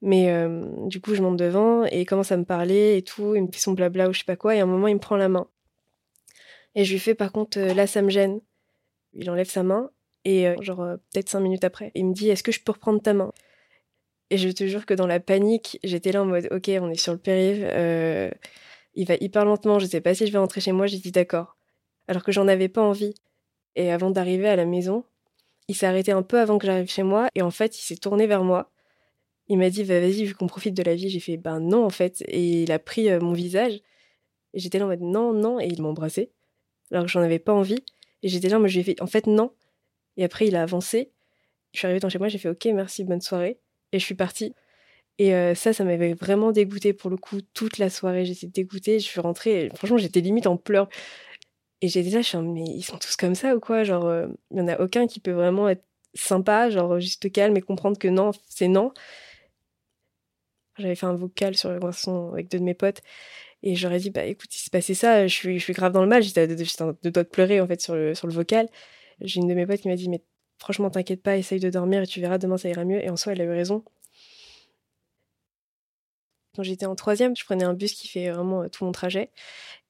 Mais 0.03 0.31
euh, 0.31 0.65
du 0.87 1.01
coup, 1.01 1.15
je 1.15 1.23
monte 1.23 1.37
devant 1.37 1.85
et 1.85 2.01
il 2.01 2.07
commence 2.07 2.33
à 2.33 2.37
me 2.37 2.45
parler 2.45 2.97
et 2.97 3.03
tout. 3.03 3.35
Il 3.35 3.43
me 3.43 3.53
fait 3.53 3.61
son 3.61 3.73
blabla 3.73 4.09
ou 4.09 4.13
je 4.13 4.21
sais 4.21 4.25
pas 4.25 4.37
quoi. 4.37 4.57
Et 4.57 4.61
à 4.61 4.65
un 4.65 4.67
moment, 4.67 4.89
il 4.89 4.95
me 4.95 5.01
prend 5.01 5.17
la 5.17 5.29
main. 5.29 5.47
Et 6.75 6.85
je 6.85 6.93
lui 6.93 7.01
fais 7.01 7.15
Par 7.15 7.33
contre, 7.33 7.59
là, 7.59 7.87
ça 7.87 8.03
me 8.03 8.11
gêne. 8.11 8.41
Il 9.15 9.29
enlève 9.31 9.51
sa 9.51 9.63
main 9.63 9.91
et, 10.25 10.47
genre, 10.61 10.87
peut-être 11.13 11.29
cinq 11.29 11.41
minutes 11.41 11.65
après, 11.65 11.91
il 11.95 12.07
me 12.07 12.15
dit 12.15 12.29
Est-ce 12.29 12.43
que 12.43 12.53
je 12.53 12.61
peux 12.61 12.73
reprendre 12.73 13.03
ta 13.03 13.13
main? 13.13 13.33
Et 14.31 14.39
je 14.39 14.49
te 14.49 14.67
jure 14.67 14.87
que 14.87 14.95
dans 14.95 15.07
la 15.07 15.21
panique, 15.21 15.79
j'étais 15.83 16.13
là 16.13 16.23
en 16.23 16.27
mode 16.27 16.49
ok, 16.53 16.71
on 16.81 16.91
est 16.91 17.01
sur 17.01 17.13
le 17.13 17.19
périph', 17.19 17.65
euh, 17.65 18.31
il 18.95 19.07
va 19.07 19.15
hyper 19.21 19.45
lentement, 19.45 19.79
je 19.79 19.87
sais 19.87 20.01
pas 20.01 20.15
si 20.15 20.27
je 20.27 20.33
vais 20.33 20.39
rentrer 20.39 20.61
chez 20.61 20.73
moi, 20.73 20.87
j'ai 20.87 20.99
dit 20.99 21.13
d'accord. 21.13 21.57
Alors 22.09 22.23
que 22.23 22.33
j'en 22.33 22.49
avais 22.49 22.69
pas 22.69 22.83
envie. 22.83 23.15
Et 23.77 23.93
avant 23.93 24.11
d'arriver 24.11 24.49
à 24.49 24.57
la 24.57 24.67
maison, 24.67 25.05
il 25.69 25.77
s'est 25.77 25.87
arrêté 25.87 26.13
un 26.13 26.23
peu 26.23 26.41
avant 26.41 26.59
que 26.59 26.67
j'arrive 26.67 26.91
chez 26.91 27.05
moi 27.05 27.29
et 27.35 27.43
en 27.43 27.51
fait, 27.51 27.79
il 27.79 27.83
s'est 27.83 27.97
tourné 27.97 28.27
vers 28.27 28.43
moi. 28.43 28.71
Il 29.49 29.59
m'a 29.59 29.71
dit 29.71 29.85
bah, 29.85 30.01
vas-y, 30.01 30.25
vu 30.25 30.35
qu'on 30.35 30.47
profite 30.47 30.75
de 30.75 30.83
la 30.83 30.95
vie, 30.95 31.09
j'ai 31.09 31.21
fait 31.21 31.37
ben 31.37 31.61
non 31.61 31.85
en 31.85 31.91
fait. 31.91 32.23
Et 32.29 32.63
il 32.63 32.73
a 32.73 32.79
pris 32.79 33.11
euh, 33.11 33.21
mon 33.21 33.33
visage. 33.33 33.81
Et 34.55 34.59
j'étais 34.61 34.79
là 34.79 34.87
en 34.87 34.89
mode 34.89 35.03
non, 35.03 35.33
non, 35.33 35.61
et 35.61 35.67
il 35.67 35.83
m'a 35.83 35.89
embrassé. 35.89 36.33
Alors 36.93 37.05
que 37.05 37.11
j'en 37.11 37.23
avais 37.23 37.39
pas 37.39 37.53
envie. 37.53 37.85
Et 38.23 38.29
j'étais 38.29 38.49
là, 38.49 38.59
moi 38.59 38.69
je 38.69 38.75
lui 38.75 38.81
ai 38.81 38.85
fait 38.85 39.03
en 39.03 39.07
fait 39.07 39.27
non. 39.27 39.53
Et 40.17 40.25
après, 40.25 40.47
il 40.49 40.57
a 40.57 40.63
avancé. 40.63 41.13
Je 41.73 41.79
suis 41.79 41.87
arrivée 41.87 42.01
dans 42.01 42.09
chez 42.09 42.19
moi, 42.19 42.29
j'ai 42.29 42.39
fait 42.39 42.49
ok, 42.49 42.67
merci, 42.75 43.05
bonne 43.05 43.21
soirée 43.21 43.61
et 43.93 43.99
je 43.99 44.05
suis 44.05 44.15
partie. 44.15 44.55
Et 45.19 45.35
euh, 45.35 45.55
ça, 45.55 45.73
ça 45.73 45.85
m'avait 45.85 46.15
vraiment 46.15 46.53
dégoûtée 46.53 46.93
pour 46.95 47.11
le 47.11 47.17
coup 47.19 47.41
toute 47.55 47.79
la 47.79 47.91
soirée. 47.91 48.25
J'étais 48.25 48.47
dégoûtée, 48.47 49.01
je 49.01 49.05
suis 49.05 49.21
rentrée, 49.21 49.71
franchement, 49.75 49.99
j'étais 49.99 50.21
limite 50.21 50.47
en 50.47 50.57
pleurs. 50.57 50.89
Et 51.83 51.89
j'étais 51.89 52.11
là, 52.11 52.23
je 52.23 52.29
suis 52.29 52.39
mais 52.39 52.65
ils 52.65 52.83
sont 52.83 52.99
tous 52.99 53.17
comme 53.17 53.35
ça 53.35 53.57
ou 53.57 53.61
quoi? 53.61 53.85
Genre, 53.85 54.07
euh, 54.07 54.29
il 54.51 54.59
y 54.59 54.61
en 54.61 54.69
a 54.69 54.81
aucun 54.81 55.07
qui 55.07 55.21
peut 55.21 55.33
vraiment 55.33 55.69
être 55.69 55.85
sympa, 56.15 56.71
genre 56.71 57.01
juste 57.01 57.31
calme 57.33 57.57
et 57.57 57.63
comprendre 57.63 57.99
que 57.99 58.09
non, 58.09 58.33
c'est 58.49 58.69
non. 58.69 58.93
J'avais 60.79 60.95
fait 60.95 61.07
un 61.07 61.15
vocal 61.15 61.57
sur 61.57 61.71
le 61.71 61.79
conversation 61.79 62.33
avec 62.33 62.49
deux 62.49 62.59
de 62.59 62.65
mes 62.65 62.75
potes 62.75 63.03
et 63.63 63.77
j'aurais 63.77 63.99
dit, 63.99 64.11
bah 64.11 64.25
écoute, 64.25 64.55
il 64.55 64.59
s'est 64.59 64.71
passé 64.71 64.95
ça, 64.95 65.27
je 65.27 65.35
suis, 65.35 65.59
je 65.59 65.65
suis 65.65 65.73
grave 65.75 65.93
dans 65.93 66.03
le 66.03 66.09
mal, 66.09 66.23
j'étais 66.23 66.41
à 66.43 66.47
deux 66.47 67.11
doigts 67.11 67.25
de 67.25 67.29
pleurer 67.29 67.61
en 67.61 67.67
fait 67.67 67.81
sur 67.81 67.95
le, 67.95 68.15
sur 68.15 68.27
le 68.27 68.33
vocal. 68.33 68.69
J'ai 69.21 69.41
une 69.41 69.49
de 69.49 69.55
mes 69.55 69.67
potes 69.67 69.81
qui 69.81 69.89
m'a 69.89 69.97
dit, 69.97 70.09
mais 70.09 70.23
franchement, 70.61 70.91
t'inquiète 70.91 71.23
pas, 71.23 71.37
essaye 71.37 71.61
de 71.61 71.71
dormir 71.71 72.03
et 72.03 72.07
tu 72.07 72.21
verras, 72.21 72.39
demain 72.39 72.59
ça 72.59 72.69
ira 72.69 72.85
mieux. 72.85 73.03
Et 73.05 73.11
en 73.11 73.17
soi, 73.17 73.33
elle 73.33 73.41
a 73.41 73.45
eu 73.45 73.51
raison. 73.51 73.83
Quand 76.57 76.63
j'étais 76.65 76.87
en 76.87 76.97
troisième, 76.97 77.37
je 77.37 77.45
prenais 77.45 77.65
un 77.65 77.75
bus 77.75 77.95
qui 77.95 78.09
fait 78.09 78.31
vraiment 78.31 78.63
euh, 78.63 78.69
tout 78.69 78.85
mon 78.85 78.93
trajet. 78.93 79.31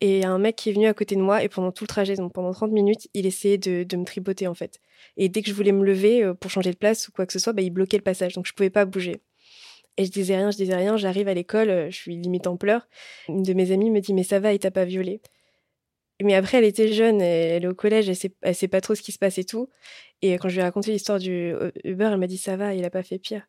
Et 0.01 0.25
un 0.25 0.39
mec 0.39 0.57
qui 0.57 0.71
est 0.71 0.73
venu 0.73 0.87
à 0.87 0.95
côté 0.95 1.17
de 1.17 1.21
moi 1.21 1.43
et 1.43 1.49
pendant 1.49 1.73
tout 1.73 1.85
le 1.85 1.89
trajet, 1.89 2.17
donc 2.17 2.33
pendant 2.33 2.53
30 2.53 2.71
minutes, 2.71 3.09
il 3.15 3.27
essayait 3.27 3.59
de, 3.59 3.97
me 3.97 4.05
tripoter 4.05 4.47
en 4.47 4.55
fait. 4.55 4.81
Et 5.17 5.29
dès 5.29 5.43
que 5.43 5.49
je 5.49 5.55
voulais 5.55 5.73
me 5.73 5.85
lever 5.85 6.23
euh, 6.23 6.35
pour 6.35 6.51
changer 6.51 6.71
de 6.71 6.77
place 6.77 7.09
ou 7.09 7.13
quoi 7.13 7.27
que 7.27 7.33
ce 7.33 7.39
soit, 7.39 7.53
bah, 7.53 7.63
il 7.63 7.71
bloquait 7.71 7.97
le 7.97 8.03
passage, 8.03 8.35
donc 8.35 8.47
je 8.47 8.53
pouvais 8.53 8.71
pas 8.71 8.85
bouger. 8.85 9.23
Et 9.97 10.05
je 10.05 10.11
disais 10.11 10.37
rien, 10.37 10.51
je 10.51 10.57
disais 10.57 10.77
rien, 10.77 10.97
j'arrive 10.97 11.29
à 11.29 11.35
l'école, 11.35 11.71
euh, 11.71 11.91
je 11.91 11.97
suis 11.97 12.17
limite 12.17 12.47
en 12.47 12.57
pleurs. 12.57 12.89
Une 13.29 13.43
de 13.43 13.53
mes 13.55 13.73
amies 13.73 13.91
me 13.91 14.01
dit 14.01 14.15
mais 14.15 14.25
ça 14.25 14.39
va, 14.39 14.53
il 14.53 14.59
t'a 14.59 14.71
pas 14.71 14.85
violé. 14.85 15.21
Mais 16.23 16.35
après, 16.35 16.59
elle 16.59 16.65
était 16.65 16.93
jeune, 16.93 17.21
elle 17.21 17.65
est 17.65 17.67
au 17.67 17.75
collège, 17.75 18.09
elle 18.09 18.17
sait, 18.17 18.33
sait 18.53 18.69
pas 18.69 18.81
trop 18.81 18.95
ce 18.95 19.03
qui 19.03 19.13
se 19.13 19.19
passe 19.19 19.39
et 19.39 19.45
tout. 19.45 19.69
Et 20.23 20.35
quand 20.35 20.49
je 20.49 20.55
lui 20.55 20.61
ai 20.61 20.65
raconté 20.65 20.93
l'histoire 20.93 21.19
du 21.19 21.55
Uber, 21.85 22.11
elle 22.13 22.19
m'a 22.19 22.27
dit 22.27 22.39
ça 22.39 22.57
va, 22.57 22.75
il 22.75 22.85
a 22.85 22.91
pas 22.91 23.03
fait 23.03 23.19
pire. 23.19 23.47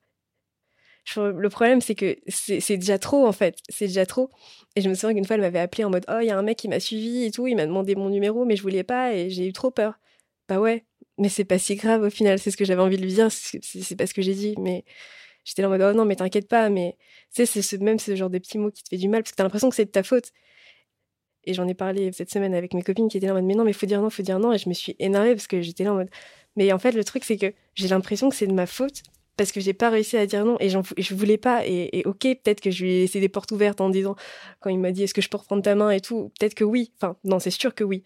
le 1.18 1.50
problème, 1.50 1.82
c'est 1.82 1.96
que 1.96 2.18
c'est 2.28 2.78
déjà 2.78 2.98
trop, 3.00 3.28
en 3.28 3.34
fait. 3.34 3.58
C'est 3.70 3.88
déjà 3.88 4.06
trop. 4.06 4.30
Et 4.76 4.82
je 4.82 4.90
me 4.90 4.94
souviens 4.94 5.14
qu'une 5.14 5.26
fois, 5.26 5.36
elle 5.36 5.42
m'avait 5.42 5.60
appelé 5.60 5.84
en 5.84 5.90
mode 5.90 6.06
Oh, 6.10 6.20
il 6.22 6.28
y 6.28 6.32
a 6.32 6.38
un 6.38 6.44
mec 6.44 6.58
qui 6.58 6.68
m'a 6.70 6.80
suivi 6.80 7.26
et 7.26 7.32
tout. 7.32 7.48
Il 7.48 7.56
m'a 7.56 7.66
demandé 7.66 7.96
mon 7.96 8.10
numéro, 8.10 8.46
mais 8.46 8.56
je 8.56 8.62
voulais 8.62 8.84
pas 8.84 9.14
et 9.14 9.30
j'ai 9.30 9.48
eu 9.48 9.54
trop 9.54 9.72
peur. 9.72 10.00
Bah 10.48 10.60
ouais, 10.60 10.86
mais 11.18 11.30
c'est 11.30 11.46
pas 11.46 11.60
si 11.60 11.76
grave 11.76 12.04
au 12.04 12.10
final. 12.10 12.40
C'est 12.40 12.52
ce 12.52 12.58
que 12.58 12.66
j'avais 12.66 12.82
envie 12.82 12.98
de 12.98 13.04
lui 13.04 13.14
dire. 13.14 13.30
C'est 13.32 13.96
pas 13.96 14.08
ce 14.08 14.14
que 14.14 14.22
j'ai 14.22 14.34
dit. 14.36 14.56
Mais 14.60 14.86
j'étais 15.44 15.62
là 15.62 15.68
en 15.70 15.72
mode 15.72 15.82
Oh 15.82 15.94
non, 15.94 16.06
mais 16.06 16.16
t'inquiète 16.16 16.48
pas. 16.48 16.70
Mais 16.70 16.98
tu 17.34 17.46
sais, 17.46 17.46
c'est 17.46 17.62
ce, 17.62 17.76
même 17.78 18.00
ce 18.00 18.16
genre 18.16 18.30
de 18.30 18.38
petits 18.40 18.58
mots 18.58 18.72
qui 18.72 18.84
te 18.84 18.90
fait 18.90 18.98
du 18.98 19.10
mal 19.10 19.24
parce 19.24 19.32
que 19.32 19.38
t'as 19.38 19.44
l'impression 19.44 19.70
que 19.70 19.76
c'est 19.76 19.86
de 19.86 19.92
ta 19.92 20.04
faute. 20.04 20.32
Et 21.46 21.54
j'en 21.54 21.68
ai 21.68 21.74
parlé 21.74 22.12
cette 22.12 22.30
semaine 22.30 22.54
avec 22.54 22.74
mes 22.74 22.84
copines 22.84 23.10
qui 23.10 23.18
étaient 23.18 23.28
là 23.28 23.34
en 23.34 23.36
mode 23.36 23.46
Mais 23.46 23.56
non, 23.56 23.64
mais 23.64 23.74
faut 23.74 23.86
dire 23.86 24.02
non, 24.02 24.10
faut 24.10 24.24
dire 24.24 24.40
non. 24.40 24.54
Et 24.54 24.58
je 24.58 24.70
me 24.70 24.74
suis 24.74 24.96
énervée 25.00 25.34
parce 25.34 25.48
que 25.48 25.62
j'étais 25.62 25.84
là 25.84 25.94
en 25.94 25.96
mode 25.96 26.10
Mais 26.56 26.72
en 26.72 26.80
fait, 26.80 26.92
le 26.92 27.04
truc, 27.04 27.24
c'est 27.24 27.38
que 27.38 27.54
j'ai 27.76 27.88
l'impression 27.88 28.30
que 28.30 28.36
c'est 28.36 28.48
de 28.48 28.54
ma 28.54 28.68
faute 28.68 29.04
parce 29.38 29.52
que 29.52 29.60
j'ai 29.60 29.74
pas 29.74 29.90
réussi 29.90 30.18
à 30.18 30.26
dire 30.28 30.46
non 30.46 30.58
et, 30.60 30.70
je 30.70 31.16
voulais 31.16 31.38
pas. 31.38 31.66
Et, 31.66 32.04
ok, 32.06 32.22
peut-être 32.22 32.62
que 32.62 32.70
je 32.72 32.84
lui 32.84 32.92
ai 32.92 33.00
laissé 33.02 33.20
des 33.20 33.30
portes 33.30 33.52
ouvertes 33.52 33.82
en 33.82 33.90
disant, 33.90 34.16
quand 34.60 34.70
il 34.70 34.80
m'a 34.80 34.92
dit 34.92 35.04
est-ce 35.04 35.14
que 35.14 35.22
je 35.22 35.30
peux 35.30 35.38
reprendre 35.38 35.64
ta 35.64 35.76
main 35.76 35.90
et 35.90 36.02
tout, 36.02 36.32
peut-être 36.40 36.54
que 36.54 36.64
oui. 36.64 36.92
Enfin, 36.98 37.18
non, 37.24 37.40
c'est 37.40 37.52
sûr 37.52 37.74
que 37.74 37.84
oui. 37.84 38.04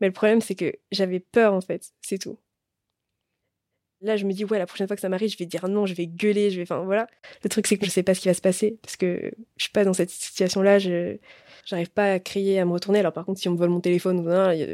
Mais 0.00 0.06
le 0.06 0.12
problème, 0.12 0.40
c'est 0.40 0.54
que 0.54 0.72
j'avais 0.92 1.20
peur 1.20 1.52
en 1.52 1.60
fait, 1.60 1.92
c'est 2.00 2.18
tout. 2.18 2.38
Là, 4.02 4.16
je 4.16 4.24
me 4.24 4.32
dis, 4.32 4.46
ouais, 4.46 4.58
la 4.58 4.64
prochaine 4.64 4.86
fois 4.86 4.96
que 4.96 5.02
ça 5.02 5.10
m'arrive, 5.10 5.30
je 5.30 5.36
vais 5.36 5.44
dire 5.44 5.68
non, 5.68 5.84
je 5.84 5.92
vais 5.92 6.06
gueuler, 6.06 6.50
je 6.50 6.56
vais. 6.56 6.62
Enfin, 6.62 6.82
voilà. 6.84 7.06
Le 7.44 7.50
truc, 7.50 7.66
c'est 7.66 7.76
que 7.76 7.84
je 7.84 7.90
sais 7.90 8.02
pas 8.02 8.14
ce 8.14 8.20
qui 8.20 8.28
va 8.28 8.34
se 8.34 8.40
passer 8.40 8.78
parce 8.82 8.96
que 8.96 9.30
je 9.58 9.62
suis 9.62 9.72
pas 9.72 9.84
dans 9.84 9.92
cette 9.92 10.08
situation-là. 10.08 10.78
J'arrive 11.64 11.90
pas 11.90 12.12
à 12.12 12.18
crier, 12.18 12.60
à 12.60 12.64
me 12.64 12.72
retourner. 12.72 13.00
Alors, 13.00 13.12
par 13.12 13.24
contre, 13.24 13.40
si 13.40 13.48
on 13.48 13.52
me 13.52 13.58
vole 13.58 13.70
mon 13.70 13.80
téléphone 13.80 14.24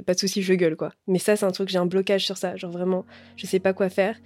pas 0.05 0.15
de 0.15 0.19
souci, 0.19 0.43
je 0.43 0.55
gueule, 0.55 0.77
quoi. 0.77 0.93
Mais 1.07 1.19
ça, 1.19 1.37
c'est 1.37 1.47
un 1.47 1.51
truc, 1.51 1.69
j'ai 1.69 1.79
un 1.79 1.87
blocage 1.87 2.25
sur 2.25 2.37
ça. 2.37 2.57
Genre 2.57 2.71
vraiment, 2.71 3.05
je 3.37 3.47
sais 3.47 3.61
pas 3.61 3.73
quoi 3.73 3.89
faire. 3.89 4.17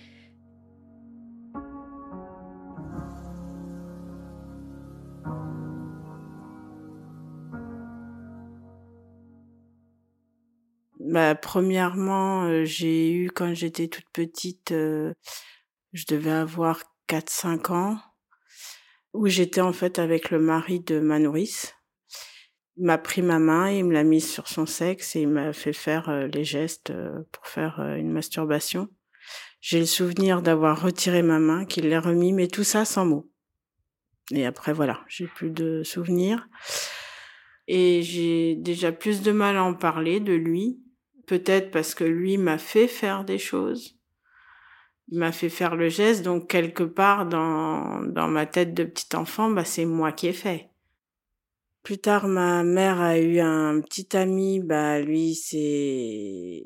Bah, 11.11 11.35
premièrement, 11.35 12.45
euh, 12.45 12.65
j'ai 12.65 13.11
eu 13.13 13.31
quand 13.31 13.53
j'étais 13.53 13.89
toute 13.89 14.09
petite, 14.13 14.71
euh, 14.71 15.13
je 15.93 16.05
devais 16.07 16.31
avoir 16.31 16.85
4-5 17.09 17.73
ans, 17.73 17.99
où 19.13 19.27
j'étais 19.27 19.61
en 19.61 19.73
fait 19.73 19.99
avec 19.99 20.31
le 20.31 20.39
mari 20.39 20.79
de 20.81 21.01
ma 21.01 21.19
nourrice. 21.19 21.75
M'a 22.81 22.99
pris 22.99 23.23
ma 23.23 23.39
main, 23.39 23.71
il 23.71 23.85
me 23.85 23.93
l'a 23.93 24.05
mise 24.05 24.29
sur 24.29 24.49
son 24.49 24.67
sexe 24.67 25.15
et 25.15 25.21
il 25.21 25.29
m'a 25.29 25.53
fait 25.53 25.73
faire 25.73 26.09
euh, 26.09 26.27
les 26.29 26.45
gestes 26.45 26.93
pour 27.31 27.47
faire 27.47 27.81
une 27.97 28.11
masturbation. 28.11 28.89
J'ai 29.61 29.81
le 29.81 29.87
souvenir 29.87 30.41
d'avoir 30.41 30.81
retiré 30.83 31.23
ma 31.23 31.39
main, 31.39 31.67
qu'il 31.67 31.89
l'ait 31.89 31.99
remis, 31.99 32.33
mais 32.33 32.49
tout 32.49 32.65
ça 32.65 32.87
sans 32.87 33.05
mots. 33.05 33.31
Et 34.33 34.47
après, 34.47 34.73
voilà, 34.73 35.01
j'ai 35.09 35.27
plus 35.27 35.51
de 35.51 35.83
souvenirs. 35.83 36.49
Et 37.67 38.03
j'ai 38.03 38.57
déjà 38.57 38.91
plus 38.91 39.23
de 39.23 39.33
mal 39.33 39.57
à 39.57 39.63
en 39.63 39.75
parler 39.75 40.19
de 40.19 40.33
lui, 40.33 40.81
peut-être 41.27 41.71
parce 41.71 41.95
que 41.95 42.05
lui 42.05 42.39
m'a 42.39 42.59
fait 42.59 42.89
faire 42.89 43.25
des 43.25 43.39
choses. 43.39 43.99
Il 45.09 45.19
m'a 45.19 45.33
fait 45.33 45.49
faire 45.49 45.77
le 45.77 45.89
geste, 45.89 46.23
donc 46.23 46.49
quelque 46.49 46.85
part 46.85 47.27
dans, 47.27 48.01
dans 48.01 48.29
ma 48.29 48.47
tête 48.47 48.75
de 48.75 48.85
petit 48.85 49.15
enfant, 49.15 49.51
bah, 49.51 49.65
c'est 49.65 49.85
moi 49.85 50.13
qui 50.13 50.29
ai 50.29 50.33
fait. 50.33 50.70
Plus 51.83 51.99
tard, 51.99 52.29
ma 52.29 52.63
mère 52.63 53.01
a 53.01 53.19
eu 53.19 53.41
un 53.41 53.81
petit 53.81 54.17
ami, 54.17 54.61
bah, 54.61 55.01
lui, 55.01 55.35
c'est... 55.35 56.65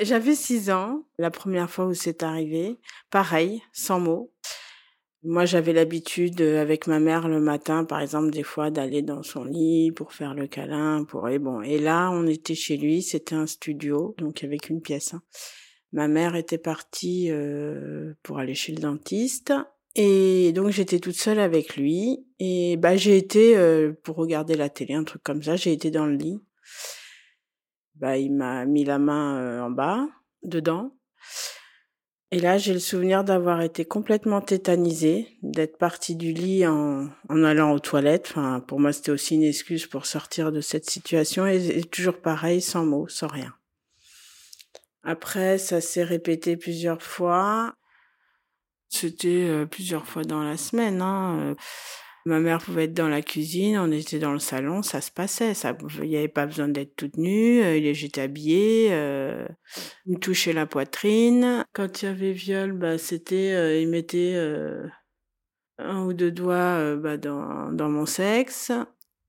J'avais 0.00 0.34
six 0.34 0.70
ans, 0.70 1.06
la 1.18 1.30
première 1.30 1.70
fois 1.70 1.86
où 1.86 1.94
c'est 1.94 2.22
arrivé. 2.22 2.78
Pareil, 3.10 3.62
sans 3.72 4.00
mots. 4.00 4.32
Moi, 5.24 5.44
j'avais 5.46 5.72
l'habitude 5.72 6.40
euh, 6.40 6.62
avec 6.62 6.86
ma 6.86 7.00
mère 7.00 7.26
le 7.26 7.40
matin, 7.40 7.84
par 7.84 8.00
exemple, 8.00 8.30
des 8.30 8.44
fois 8.44 8.70
d'aller 8.70 9.02
dans 9.02 9.24
son 9.24 9.44
lit 9.44 9.90
pour 9.90 10.12
faire 10.12 10.32
le 10.32 10.46
câlin, 10.46 11.04
pour 11.04 11.28
et 11.28 11.40
bon. 11.40 11.60
Et 11.60 11.78
là, 11.78 12.10
on 12.12 12.26
était 12.26 12.54
chez 12.54 12.76
lui, 12.76 13.02
c'était 13.02 13.34
un 13.34 13.46
studio, 13.46 14.14
donc 14.18 14.44
avec 14.44 14.68
une 14.68 14.80
pièce. 14.80 15.14
Hein. 15.14 15.22
Ma 15.92 16.06
mère 16.06 16.36
était 16.36 16.58
partie 16.58 17.30
euh, 17.30 18.14
pour 18.22 18.38
aller 18.38 18.54
chez 18.54 18.72
le 18.72 18.80
dentiste, 18.80 19.52
et 20.00 20.52
donc 20.52 20.70
j'étais 20.70 21.00
toute 21.00 21.16
seule 21.16 21.40
avec 21.40 21.76
lui. 21.76 22.24
Et 22.38 22.76
bah 22.76 22.96
j'ai 22.96 23.16
été 23.16 23.56
euh, 23.56 23.92
pour 24.04 24.16
regarder 24.16 24.54
la 24.54 24.68
télé, 24.68 24.94
un 24.94 25.02
truc 25.02 25.22
comme 25.24 25.42
ça. 25.42 25.56
J'ai 25.56 25.72
été 25.72 25.90
dans 25.90 26.06
le 26.06 26.14
lit. 26.14 26.40
Bah 27.96 28.16
il 28.16 28.32
m'a 28.32 28.64
mis 28.64 28.84
la 28.84 29.00
main 29.00 29.60
en 29.60 29.70
bas, 29.70 30.06
dedans. 30.44 30.92
Et 32.30 32.40
là, 32.40 32.58
j'ai 32.58 32.74
le 32.74 32.78
souvenir 32.78 33.24
d'avoir 33.24 33.62
été 33.62 33.86
complètement 33.86 34.42
tétanisée, 34.42 35.38
d'être 35.42 35.78
partie 35.78 36.14
du 36.14 36.32
lit 36.32 36.66
en, 36.66 37.08
en 37.30 37.42
allant 37.42 37.72
aux 37.72 37.78
toilettes. 37.78 38.28
Enfin, 38.30 38.60
pour 38.60 38.80
moi, 38.80 38.92
c'était 38.92 39.12
aussi 39.12 39.36
une 39.36 39.44
excuse 39.44 39.86
pour 39.86 40.04
sortir 40.04 40.52
de 40.52 40.60
cette 40.60 40.88
situation 40.88 41.46
et, 41.46 41.80
toujours 41.84 42.20
pareil, 42.20 42.60
sans 42.60 42.84
mots, 42.84 43.08
sans 43.08 43.28
rien. 43.28 43.54
Après, 45.02 45.56
ça 45.56 45.80
s'est 45.80 46.04
répété 46.04 46.58
plusieurs 46.58 47.02
fois. 47.02 47.72
C'était 48.88 49.46
euh, 49.48 49.66
plusieurs 49.66 50.06
fois 50.06 50.24
dans 50.24 50.42
la 50.42 50.56
semaine. 50.56 51.00
Hein. 51.02 51.38
Euh, 51.40 51.54
Ma 52.28 52.40
mère 52.40 52.58
pouvait 52.58 52.84
être 52.84 52.94
dans 52.94 53.08
la 53.08 53.22
cuisine, 53.22 53.78
on 53.78 53.90
était 53.90 54.18
dans 54.18 54.34
le 54.34 54.38
salon, 54.38 54.82
ça 54.82 55.00
se 55.00 55.10
passait. 55.10 55.54
Ça, 55.54 55.74
il 56.02 56.10
n'y 56.10 56.16
avait 56.18 56.28
pas 56.28 56.44
besoin 56.44 56.68
d'être 56.68 56.94
toute 56.94 57.16
nue. 57.16 57.62
Euh, 57.62 57.94
j'étais 57.94 58.20
habillée, 58.20 58.88
euh, 58.90 59.48
il 60.04 60.12
me 60.12 60.18
touchait 60.18 60.52
la 60.52 60.66
poitrine. 60.66 61.64
Quand 61.72 62.02
il 62.02 62.04
y 62.04 62.08
avait 62.08 62.32
viol, 62.32 62.72
bah 62.72 62.98
c'était, 62.98 63.52
euh, 63.52 63.80
il 63.80 63.88
mettait 63.88 64.34
euh, 64.34 64.86
un 65.78 66.04
ou 66.04 66.12
deux 66.12 66.30
doigts 66.30 66.96
bah, 66.96 67.16
dans, 67.16 67.72
dans 67.72 67.88
mon 67.88 68.04
sexe. 68.04 68.72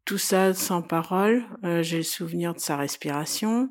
Tout 0.04 0.18
ça 0.18 0.54
sans 0.54 0.82
parole. 0.82 1.46
J'ai 1.82 1.98
le 1.98 2.04
souvenir 2.04 2.54
de 2.54 2.60
sa 2.60 2.76
respiration. 2.76 3.70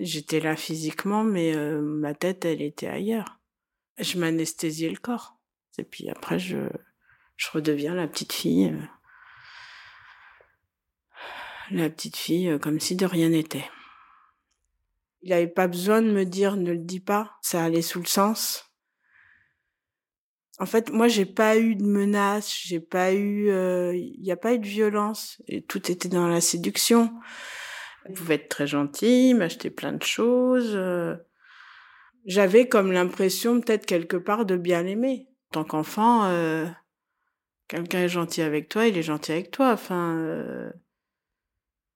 J'étais 0.00 0.40
là 0.40 0.56
physiquement, 0.56 1.22
mais 1.22 1.54
ma 1.82 2.14
tête, 2.14 2.46
elle 2.46 2.62
était 2.62 2.86
ailleurs. 2.86 3.40
Je 3.98 4.18
m'anesthésiais 4.18 4.90
le 4.90 4.96
corps. 4.96 5.38
Et 5.78 5.84
puis 5.84 6.08
après, 6.10 6.38
je 6.38 6.68
je 7.36 7.50
redeviens 7.50 7.94
la 7.94 8.06
petite 8.06 8.32
fille. 8.32 8.66
Euh, 8.66 8.80
la 11.70 11.90
petite 11.90 12.16
fille 12.16 12.48
euh, 12.48 12.58
comme 12.58 12.80
si 12.80 12.96
de 12.96 13.06
rien 13.06 13.30
n'était. 13.30 13.64
Il 15.22 15.30
n'avait 15.30 15.46
pas 15.46 15.66
besoin 15.66 16.02
de 16.02 16.10
me 16.10 16.24
dire 16.24 16.56
ne 16.56 16.72
le 16.72 16.78
dis 16.78 17.00
pas, 17.00 17.38
ça 17.40 17.64
allait 17.64 17.82
sous 17.82 18.00
le 18.00 18.06
sens. 18.06 18.70
En 20.60 20.66
fait, 20.66 20.90
moi, 20.90 21.08
j'ai 21.08 21.26
pas 21.26 21.58
eu 21.58 21.74
de 21.74 21.84
menaces, 21.84 22.56
j'ai 22.64 22.78
pas 22.78 23.12
eu, 23.12 23.48
euh, 23.48 23.92
il 23.96 24.20
n'y 24.20 24.30
a 24.30 24.36
pas 24.36 24.54
eu 24.54 24.60
de 24.60 24.66
violence, 24.66 25.42
tout 25.66 25.90
était 25.90 26.08
dans 26.08 26.28
la 26.28 26.40
séduction. 26.40 27.12
Il 28.08 28.14
pouvait 28.14 28.36
être 28.36 28.50
très 28.50 28.68
gentil, 28.68 29.34
m'acheter 29.34 29.70
plein 29.70 29.94
de 29.94 30.02
choses. 30.02 30.76
J'avais 32.26 32.68
comme 32.68 32.92
l'impression, 32.92 33.60
peut-être 33.60 33.86
quelque 33.86 34.16
part, 34.16 34.46
de 34.46 34.56
bien 34.56 34.82
l'aimer. 34.82 35.28
Tant 35.52 35.64
qu'enfant, 35.64 36.24
quelqu'un 37.68 38.02
est 38.02 38.08
gentil 38.08 38.42
avec 38.42 38.68
toi, 38.68 38.86
il 38.86 38.96
est 38.96 39.02
gentil 39.02 39.32
avec 39.32 39.50
toi. 39.50 39.72
Enfin, 39.72 40.16
euh, 40.16 40.70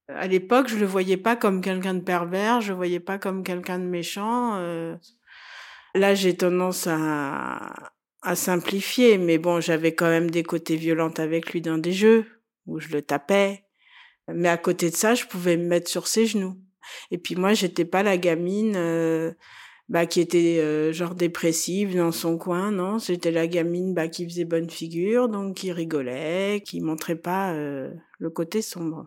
à 0.09 0.27
l'époque, 0.27 0.69
je 0.69 0.77
le 0.77 0.87
voyais 0.87 1.17
pas 1.17 1.37
comme 1.37 1.61
quelqu'un 1.61 1.95
de 1.95 2.01
pervers, 2.01 2.61
je 2.61 2.71
le 2.71 2.77
voyais 2.77 3.01
pas 3.01 3.19
comme 3.19 3.43
quelqu'un 3.43 3.79
de 3.79 3.85
méchant. 3.85 4.57
Euh. 4.57 4.97
Là, 5.95 6.15
j'ai 6.15 6.37
tendance 6.37 6.87
à, 6.87 7.93
à 8.23 8.35
simplifier, 8.35 9.19
mais 9.19 9.39
bon, 9.39 9.61
j'avais 9.61 9.95
quand 9.95 10.09
même 10.09 10.31
des 10.31 10.43
côtés 10.43 10.77
violents 10.77 11.13
avec 11.19 11.53
lui 11.53 11.61
dans 11.61 11.79
des 11.79 11.93
jeux 11.93 12.27
où 12.67 12.79
je 12.81 12.89
le 12.89 13.03
tapais. 13.03 13.65
Mais 14.29 14.49
à 14.49 14.59
côté 14.59 14.91
de 14.91 14.95
ça, 14.95 15.15
je 15.15 15.25
pouvais 15.25 15.57
me 15.57 15.65
mettre 15.65 15.89
sur 15.89 16.07
ses 16.07 16.27
genoux. 16.27 16.59
Et 17.11 17.19
puis 17.19 17.35
moi, 17.35 17.55
j'étais 17.55 17.87
pas 17.87 18.03
la 18.03 18.19
gamine. 18.19 18.77
Bah 19.89 20.05
qui 20.05 20.21
était 20.21 20.59
euh, 20.61 20.93
genre 20.93 21.15
dépressive 21.15 21.97
dans 21.97 22.13
son 22.13 22.37
coin 22.37 22.71
non? 22.71 22.99
C'était 22.99 23.31
la 23.31 23.47
gamine 23.47 23.95
bah 23.95 24.09
qui 24.09 24.29
faisait 24.29 24.45
bonne 24.45 24.69
figure 24.69 25.29
donc 25.31 25.57
qui 25.57 25.73
rigolait 25.73 26.63
qui 26.65 26.83
montrait 26.83 27.17
pas 27.17 27.55
euh, 27.55 27.91
le 28.19 28.29
côté 28.29 28.61
sombre. 28.61 29.07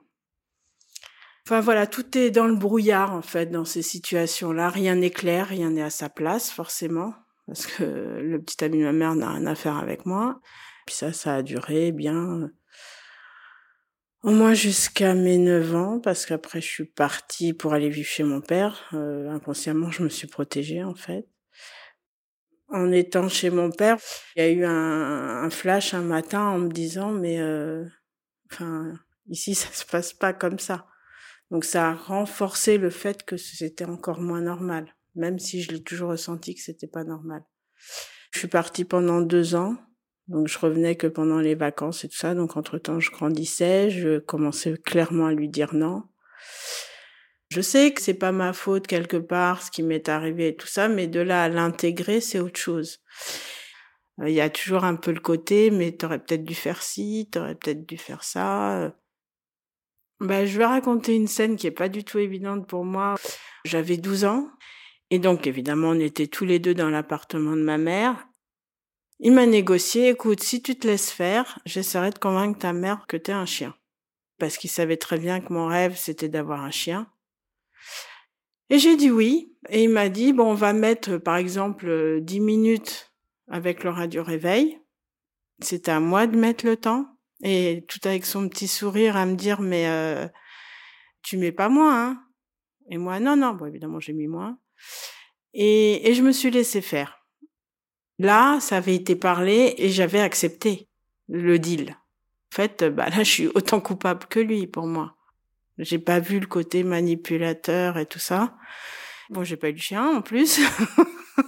Enfin 1.45 1.59
voilà 1.61 1.85
tout 1.85 2.17
est 2.17 2.31
dans 2.31 2.47
le 2.47 2.55
brouillard 2.55 3.13
en 3.13 3.21
fait 3.21 3.47
dans 3.51 3.65
ces 3.65 3.83
situations 3.83 4.53
là 4.53 4.69
rien 4.69 4.95
n'est 4.95 5.11
clair 5.11 5.47
rien 5.47 5.69
n'est 5.69 5.83
à 5.83 5.91
sa 5.91 6.09
place 6.09 6.49
forcément 6.49 7.13
parce 7.45 7.67
que 7.67 7.83
le 7.83 8.41
petit 8.41 8.63
ami 8.63 8.79
de 8.79 8.83
ma 8.83 8.93
mère 8.93 9.15
n'a 9.15 9.33
rien 9.33 9.45
à 9.45 9.55
faire 9.55 9.77
avec 9.77 10.07
moi. 10.07 10.39
Puis 10.87 10.95
ça 10.95 11.13
ça 11.13 11.35
a 11.35 11.41
duré 11.43 11.91
bien 11.91 12.49
au 14.23 14.31
moins 14.31 14.53
jusqu'à 14.53 15.13
mes 15.13 15.37
9 15.37 15.75
ans, 15.75 15.99
parce 15.99 16.25
qu'après 16.25 16.61
je 16.61 16.67
suis 16.67 16.85
partie 16.85 17.53
pour 17.53 17.73
aller 17.73 17.89
vivre 17.89 18.07
chez 18.07 18.23
mon 18.23 18.41
père. 18.41 18.89
Euh, 18.93 19.29
inconsciemment, 19.29 19.91
je 19.91 20.03
me 20.03 20.09
suis 20.09 20.27
protégée 20.27 20.83
en 20.83 20.95
fait. 20.95 21.27
En 22.69 22.91
étant 22.91 23.27
chez 23.27 23.49
mon 23.49 23.69
père, 23.71 23.97
il 24.35 24.43
y 24.43 24.45
a 24.45 24.49
eu 24.49 24.65
un, 24.65 25.43
un 25.43 25.49
flash 25.49 25.93
un 25.93 26.01
matin 26.01 26.41
en 26.41 26.59
me 26.59 26.69
disant 26.69 27.11
mais 27.11 27.39
euh, 27.39 27.83
enfin 28.51 28.93
ici 29.27 29.55
ça 29.55 29.71
se 29.71 29.85
passe 29.85 30.13
pas 30.13 30.33
comme 30.33 30.59
ça. 30.59 30.87
Donc 31.49 31.65
ça 31.65 31.89
a 31.89 31.93
renforcé 31.93 32.77
le 32.77 32.89
fait 32.89 33.23
que 33.23 33.35
c'était 33.35 33.85
encore 33.85 34.21
moins 34.21 34.41
normal, 34.41 34.95
même 35.15 35.37
si 35.37 35.61
je 35.61 35.71
l'ai 35.71 35.83
toujours 35.83 36.11
ressenti 36.11 36.55
que 36.55 36.61
c'était 36.61 36.87
pas 36.87 37.03
normal. 37.03 37.43
Je 38.31 38.39
suis 38.39 38.47
partie 38.47 38.85
pendant 38.85 39.19
deux 39.19 39.55
ans. 39.55 39.75
Donc 40.31 40.47
je 40.47 40.57
revenais 40.57 40.95
que 40.95 41.07
pendant 41.07 41.39
les 41.39 41.55
vacances 41.55 42.05
et 42.05 42.07
tout 42.07 42.15
ça. 42.15 42.33
Donc 42.33 42.55
entre-temps, 42.55 43.01
je 43.01 43.11
grandissais, 43.11 43.89
je 43.89 44.19
commençais 44.19 44.77
clairement 44.77 45.27
à 45.27 45.33
lui 45.33 45.49
dire 45.49 45.75
non. 45.75 46.03
Je 47.49 47.59
sais 47.59 47.93
que 47.93 48.01
c'est 48.01 48.13
pas 48.13 48.31
ma 48.31 48.53
faute 48.53 48.87
quelque 48.87 49.17
part 49.17 49.61
ce 49.61 49.69
qui 49.69 49.83
m'est 49.83 50.07
arrivé 50.07 50.47
et 50.47 50.55
tout 50.55 50.67
ça, 50.67 50.87
mais 50.87 51.07
de 51.07 51.19
là 51.19 51.43
à 51.43 51.49
l'intégrer, 51.49 52.21
c'est 52.21 52.39
autre 52.39 52.59
chose. 52.59 52.99
Euh, 54.21 54.29
il 54.29 54.33
y 54.33 54.39
a 54.39 54.49
toujours 54.49 54.85
un 54.85 54.95
peu 54.95 55.11
le 55.11 55.19
côté, 55.19 55.69
mais 55.69 55.91
t'aurais 55.91 56.19
peut-être 56.19 56.45
dû 56.45 56.55
faire 56.55 56.81
ci, 56.81 57.27
t'aurais 57.29 57.55
peut-être 57.55 57.85
dû 57.85 57.97
faire 57.97 58.23
ça. 58.23 58.95
Bah, 60.21 60.45
je 60.45 60.57
vais 60.57 60.65
raconter 60.65 61.13
une 61.13 61.27
scène 61.27 61.57
qui 61.57 61.67
est 61.67 61.71
pas 61.71 61.89
du 61.89 62.05
tout 62.05 62.19
évidente 62.19 62.67
pour 62.67 62.85
moi. 62.85 63.15
J'avais 63.65 63.97
12 63.97 64.23
ans. 64.23 64.49
Et 65.09 65.19
donc, 65.19 65.45
évidemment, 65.45 65.89
on 65.89 65.99
était 65.99 66.27
tous 66.27 66.45
les 66.45 66.59
deux 66.59 66.73
dans 66.73 66.89
l'appartement 66.89 67.57
de 67.57 67.63
ma 67.63 67.77
mère. 67.77 68.27
Il 69.23 69.33
m'a 69.33 69.45
négocié, 69.45 70.09
écoute, 70.09 70.41
si 70.41 70.63
tu 70.63 70.75
te 70.75 70.87
laisses 70.87 71.11
faire, 71.11 71.59
j'essaierai 71.63 72.09
de 72.09 72.17
convaincre 72.17 72.57
ta 72.57 72.73
mère 72.73 73.05
que 73.07 73.17
t'es 73.17 73.31
un 73.31 73.45
chien. 73.45 73.75
Parce 74.39 74.57
qu'il 74.57 74.71
savait 74.71 74.97
très 74.97 75.19
bien 75.19 75.41
que 75.41 75.53
mon 75.53 75.67
rêve, 75.67 75.95
c'était 75.95 76.27
d'avoir 76.27 76.63
un 76.63 76.71
chien. 76.71 77.07
Et 78.71 78.79
j'ai 78.79 78.95
dit 78.95 79.11
oui. 79.11 79.55
Et 79.69 79.83
il 79.83 79.91
m'a 79.91 80.09
dit, 80.09 80.33
bon, 80.33 80.49
on 80.49 80.53
va 80.55 80.73
mettre, 80.73 81.17
par 81.17 81.35
exemple, 81.35 82.19
10 82.21 82.39
minutes 82.39 83.13
avec 83.47 83.83
le 83.83 83.91
radio 83.91 84.23
réveil. 84.23 84.81
C'était 85.61 85.91
à 85.91 85.99
moi 85.99 86.25
de 86.25 86.35
mettre 86.35 86.65
le 86.65 86.75
temps. 86.75 87.05
Et 87.43 87.85
tout 87.87 87.99
avec 88.05 88.25
son 88.25 88.49
petit 88.49 88.67
sourire 88.67 89.17
à 89.17 89.27
me 89.27 89.35
dire, 89.35 89.61
mais 89.61 89.87
euh, 89.87 90.27
tu 91.21 91.37
mets 91.37 91.51
pas 91.51 91.69
moins, 91.69 92.07
hein 92.07 92.23
Et 92.89 92.97
moi, 92.97 93.19
non, 93.19 93.35
non. 93.35 93.53
Bon, 93.53 93.67
évidemment, 93.67 93.99
j'ai 93.99 94.13
mis 94.13 94.27
moins. 94.27 94.57
Et, 95.53 96.09
et 96.09 96.15
je 96.15 96.23
me 96.23 96.31
suis 96.31 96.49
laissé 96.49 96.81
faire. 96.81 97.20
Là, 98.21 98.59
ça 98.59 98.77
avait 98.77 98.93
été 98.93 99.15
parlé 99.15 99.73
et 99.79 99.89
j'avais 99.89 100.19
accepté 100.19 100.87
le 101.27 101.57
deal. 101.57 101.97
En 102.53 102.55
fait, 102.55 102.83
bah 102.83 103.09
là, 103.09 103.23
je 103.23 103.31
suis 103.31 103.47
autant 103.47 103.81
coupable 103.81 104.27
que 104.27 104.39
lui 104.39 104.67
pour 104.67 104.85
moi. 104.85 105.15
J'ai 105.79 105.97
pas 105.97 106.19
vu 106.19 106.39
le 106.39 106.45
côté 106.45 106.83
manipulateur 106.83 107.97
et 107.97 108.05
tout 108.05 108.19
ça. 108.19 108.55
Bon, 109.31 109.43
j'ai 109.43 109.57
pas 109.57 109.69
eu 109.69 109.73
le 109.73 109.79
chien 109.79 110.07
en 110.07 110.21
plus. 110.21 110.59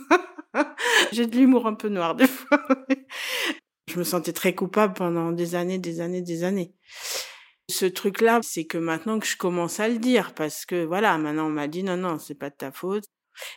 j'ai 1.12 1.28
de 1.28 1.38
l'humour 1.38 1.68
un 1.68 1.76
peu 1.76 1.90
noir 1.90 2.16
des 2.16 2.28
fois. 2.28 2.66
je 3.88 4.00
me 4.00 4.04
sentais 4.04 4.34
très 4.34 4.56
coupable 4.56 4.96
pendant 4.96 5.32
des 5.32 5.54
années, 5.54 5.78
des 5.78 6.02
années, 6.02 6.24
des 6.24 6.44
années. 6.44 6.74
Ce 7.70 7.86
truc-là, 7.86 8.40
c'est 8.42 8.66
que 8.66 8.80
maintenant 8.80 9.20
que 9.20 9.28
je 9.28 9.38
commence 9.38 9.80
à 9.80 9.88
le 9.88 10.00
dire, 10.00 10.34
parce 10.34 10.66
que 10.66 10.84
voilà, 10.84 11.20
maintenant 11.20 11.46
on 11.46 11.52
m'a 11.52 11.68
dit 11.68 11.84
non, 11.84 11.98
non, 11.98 12.18
c'est 12.18 12.34
pas 12.34 12.50
de 12.50 12.56
ta 12.56 12.72
faute. 12.72 13.04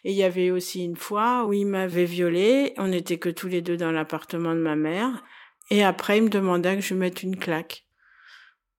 Et 0.04 0.12
il 0.12 0.16
y 0.16 0.24
avait 0.24 0.50
aussi 0.50 0.84
une 0.84 0.96
fois 0.96 1.44
où 1.46 1.52
il 1.52 1.66
m'avait 1.66 2.04
violée. 2.04 2.74
On 2.78 2.88
n'était 2.88 3.18
que 3.18 3.28
tous 3.28 3.48
les 3.48 3.62
deux 3.62 3.76
dans 3.76 3.92
l'appartement 3.92 4.54
de 4.54 4.60
ma 4.60 4.76
mère. 4.76 5.24
Et 5.70 5.84
après, 5.84 6.18
il 6.18 6.24
me 6.24 6.28
demandait 6.28 6.76
que 6.76 6.82
je 6.82 6.94
mette 6.94 7.22
une 7.22 7.36
claque. 7.36 7.86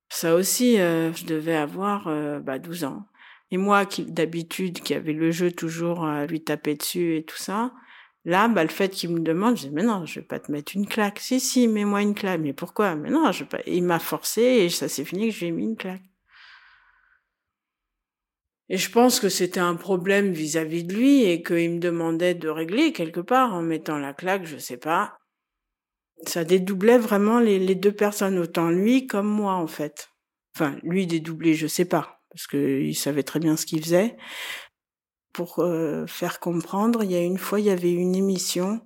Ça 0.08 0.34
aussi, 0.34 0.80
euh, 0.80 1.12
je 1.12 1.26
devais 1.26 1.56
avoir 1.56 2.08
euh, 2.08 2.40
bah, 2.40 2.58
12 2.58 2.84
ans. 2.84 3.06
Et 3.50 3.56
moi, 3.56 3.86
qui 3.86 4.04
d'habitude, 4.04 4.80
qui 4.80 4.94
avait 4.94 5.12
le 5.12 5.30
jeu 5.30 5.52
toujours 5.52 6.04
à 6.04 6.26
lui 6.26 6.42
taper 6.42 6.74
dessus 6.74 7.16
et 7.16 7.24
tout 7.24 7.36
ça, 7.36 7.72
là, 8.24 8.48
bah, 8.48 8.62
le 8.62 8.70
fait 8.70 8.90
qu'il 8.90 9.10
me 9.10 9.20
demande, 9.20 9.56
je 9.56 9.68
dis, 9.68 9.70
mais 9.70 9.82
non, 9.82 10.04
je 10.06 10.20
vais 10.20 10.26
pas 10.26 10.38
te 10.38 10.50
mettre 10.50 10.72
une 10.74 10.86
claque. 10.86 11.18
Si, 11.18 11.40
si, 11.40 11.68
mets-moi 11.68 12.02
une 12.02 12.14
claque. 12.14 12.40
Mais 12.40 12.52
pourquoi? 12.52 12.94
Mais 12.94 13.10
non, 13.10 13.32
je 13.32 13.40
vais 13.40 13.48
pas... 13.48 13.60
Il 13.66 13.84
m'a 13.84 13.98
forcé 13.98 14.42
et 14.42 14.68
ça 14.70 14.88
s'est 14.88 15.04
fini 15.04 15.28
que 15.28 15.34
je 15.34 15.40
lui 15.40 15.46
ai 15.46 15.52
mis 15.52 15.64
une 15.64 15.76
claque. 15.76 16.02
Et 18.70 18.76
je 18.76 18.90
pense 18.90 19.18
que 19.18 19.28
c'était 19.28 19.60
un 19.60 19.76
problème 19.76 20.32
vis-à-vis 20.32 20.84
de 20.84 20.94
lui 20.94 21.24
et 21.24 21.42
qu'il 21.42 21.70
me 21.70 21.78
demandait 21.78 22.34
de 22.34 22.48
régler 22.48 22.92
quelque 22.92 23.20
part 23.20 23.54
en 23.54 23.62
mettant 23.62 23.98
la 23.98 24.12
claque, 24.12 24.44
je 24.44 24.58
sais 24.58 24.76
pas. 24.76 25.16
Ça 26.26 26.44
dédoublait 26.44 26.98
vraiment 26.98 27.38
les, 27.38 27.74
deux 27.74 27.92
personnes, 27.92 28.38
autant 28.38 28.70
lui 28.70 29.06
comme 29.06 29.28
moi 29.28 29.54
en 29.54 29.68
fait. 29.68 30.10
Enfin, 30.54 30.76
lui 30.82 31.06
dédoublé, 31.06 31.54
je 31.54 31.66
sais 31.66 31.84
pas, 31.84 32.20
parce 32.30 32.46
qu'il 32.46 32.96
savait 32.96 33.22
très 33.22 33.38
bien 33.38 33.56
ce 33.56 33.64
qu'il 33.64 33.82
faisait. 33.82 34.16
Pour 35.32 35.60
euh, 35.60 36.06
faire 36.06 36.40
comprendre, 36.40 37.04
il 37.04 37.12
y 37.12 37.16
a 37.16 37.22
une 37.22 37.38
fois, 37.38 37.60
il 37.60 37.66
y 37.66 37.70
avait 37.70 37.92
une 37.92 38.16
émission 38.16 38.80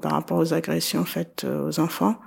par 0.00 0.12
rapport 0.12 0.38
aux 0.38 0.54
agressions 0.54 1.04
faites 1.04 1.44
euh, 1.44 1.66
aux 1.66 1.80
enfants. 1.80 2.20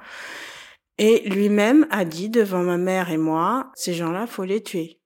Et 0.97 1.27
lui-même 1.29 1.87
a 1.89 2.05
dit 2.05 2.29
devant 2.29 2.63
ma 2.63 2.77
mère 2.77 3.11
et 3.11 3.17
moi, 3.17 3.71
ces 3.75 3.93
gens-là, 3.93 4.27
faut 4.27 4.45
les 4.45 4.63
tuer. 4.63 4.99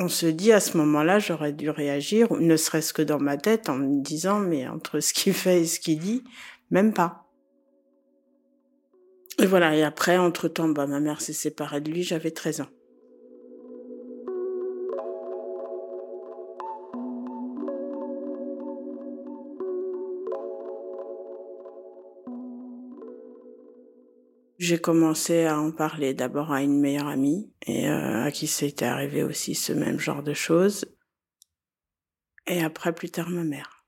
On 0.00 0.08
se 0.08 0.24
dit 0.24 0.50
à 0.50 0.60
ce 0.60 0.78
moment-là, 0.78 1.18
j'aurais 1.18 1.52
dû 1.52 1.68
réagir, 1.68 2.32
ne 2.32 2.56
serait-ce 2.56 2.94
que 2.94 3.02
dans 3.02 3.20
ma 3.20 3.36
tête, 3.36 3.68
en 3.68 3.76
me 3.76 4.02
disant, 4.02 4.40
mais 4.40 4.66
entre 4.66 5.00
ce 5.00 5.12
qu'il 5.12 5.34
fait 5.34 5.60
et 5.60 5.66
ce 5.66 5.78
qu'il 5.78 5.98
dit, 5.98 6.24
même 6.70 6.94
pas. 6.94 7.26
Et 9.38 9.44
voilà, 9.44 9.76
et 9.76 9.82
après, 9.82 10.16
entre-temps, 10.16 10.70
bah, 10.70 10.86
ma 10.86 11.00
mère 11.00 11.20
s'est 11.20 11.34
séparée 11.34 11.82
de 11.82 11.90
lui, 11.90 12.02
j'avais 12.02 12.30
13 12.30 12.62
ans. 12.62 12.68
J'ai 24.60 24.78
commencé 24.78 25.46
à 25.46 25.58
en 25.58 25.72
parler 25.72 26.12
d'abord 26.12 26.52
à 26.52 26.60
une 26.60 26.78
meilleure 26.78 27.06
amie 27.06 27.50
et 27.66 27.88
euh, 27.88 28.24
à 28.24 28.30
qui 28.30 28.46
c'était 28.46 28.84
arrivé 28.84 29.22
aussi 29.22 29.54
ce 29.54 29.72
même 29.72 29.98
genre 29.98 30.22
de 30.22 30.34
choses. 30.34 30.84
Et 32.46 32.62
après, 32.62 32.94
plus 32.94 33.08
tard, 33.08 33.30
ma 33.30 33.42
mère. 33.42 33.86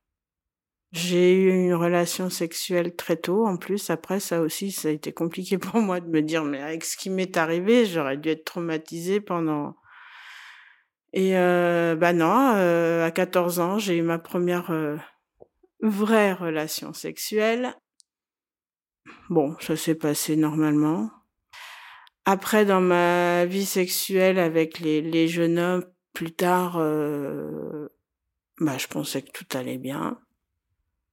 J'ai 0.91 1.35
eu 1.35 1.51
une 1.51 1.75
relation 1.75 2.31
sexuelle 2.31 2.97
très 2.97 3.17
tôt. 3.17 3.47
En 3.47 3.59
plus, 3.59 3.91
après, 3.91 4.19
ça 4.19 4.41
aussi, 4.41 4.73
ça 4.73 4.89
a 4.89 4.93
été 4.93 5.13
compliqué 5.13 5.59
pour 5.59 5.77
moi 5.79 6.01
de 6.01 6.09
me 6.09 6.23
dire, 6.23 6.43
mais 6.43 6.63
avec 6.63 6.87
ce 6.87 6.97
qui 6.97 7.11
m'est 7.11 7.37
arrivé, 7.37 7.85
j'aurais 7.85 8.17
dû 8.17 8.31
être 8.31 8.45
traumatisée 8.45 9.21
pendant... 9.21 9.77
Et 11.13 11.37
euh, 11.37 11.97
bah 11.97 12.15
non, 12.15 12.55
euh, 12.57 13.05
à 13.05 13.11
14 13.11 13.61
ans, 13.61 13.79
j'ai 13.79 13.99
eu 13.99 14.03
ma 14.03 14.19
première 14.19 14.71
euh, 14.71 14.97
vraie 15.83 16.33
relation 16.33 16.95
sexuelle 16.95 17.75
Bon, 19.31 19.57
ça 19.61 19.77
s'est 19.77 19.95
passé 19.95 20.37
normalement. 20.37 21.11
Après, 22.25 22.65
dans 22.65 22.81
ma 22.81 23.47
vie 23.47 23.65
sexuelle 23.65 24.39
avec 24.39 24.79
les, 24.79 25.01
les 25.01 25.27
jeunes 25.27 25.59
hommes, 25.59 25.85
plus 26.13 26.33
tard, 26.33 26.77
euh, 26.77 27.89
bah, 28.61 28.79
je 28.79 28.87
pensais 28.87 29.23
que 29.23 29.33
tout 29.33 29.57
allait 29.57 29.79
bien. 29.79 30.19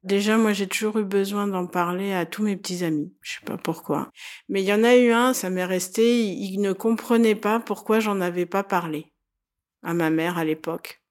Déjà, 0.03 0.37
moi, 0.37 0.53
j'ai 0.53 0.67
toujours 0.67 0.97
eu 0.99 1.03
besoin 1.03 1.47
d'en 1.47 1.67
parler 1.67 2.13
à 2.13 2.25
tous 2.25 2.43
mes 2.43 2.55
petits 2.55 2.85
amis. 2.85 3.13
Je 3.21 3.33
sais 3.33 3.45
pas 3.45 3.57
pourquoi. 3.57 4.11
Mais 4.47 4.61
il 4.61 4.65
y 4.65 4.73
en 4.73 4.83
a 4.83 4.95
eu 4.95 5.11
un, 5.11 5.33
ça 5.33 5.49
m'est 5.49 5.65
resté, 5.65 6.23
il, 6.25 6.61
ne 6.61 6.71
comprenait 6.71 7.35
pas 7.35 7.59
pourquoi 7.59 7.99
j'en 7.99 8.21
avais 8.21 8.45
pas 8.45 8.63
parlé 8.63 9.11
à 9.83 9.93
ma 9.93 10.09
mère 10.09 10.37
à 10.37 10.45
l'époque. 10.45 11.01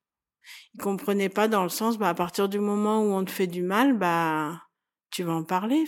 Il 0.75 0.81
comprenait 0.81 1.29
pas 1.29 1.49
dans 1.49 1.65
le 1.65 1.69
sens, 1.69 1.99
bah, 1.99 2.09
à 2.09 2.15
partir 2.15 2.49
du 2.49 2.61
moment 2.61 3.03
où 3.03 3.13
on 3.13 3.25
te 3.25 3.31
fait 3.31 3.47
du 3.47 3.63
mal, 3.63 3.99
bah, 3.99 4.63
tu 5.11 5.23
vas 5.23 5.35
en 5.35 5.45
parler, 5.45 5.85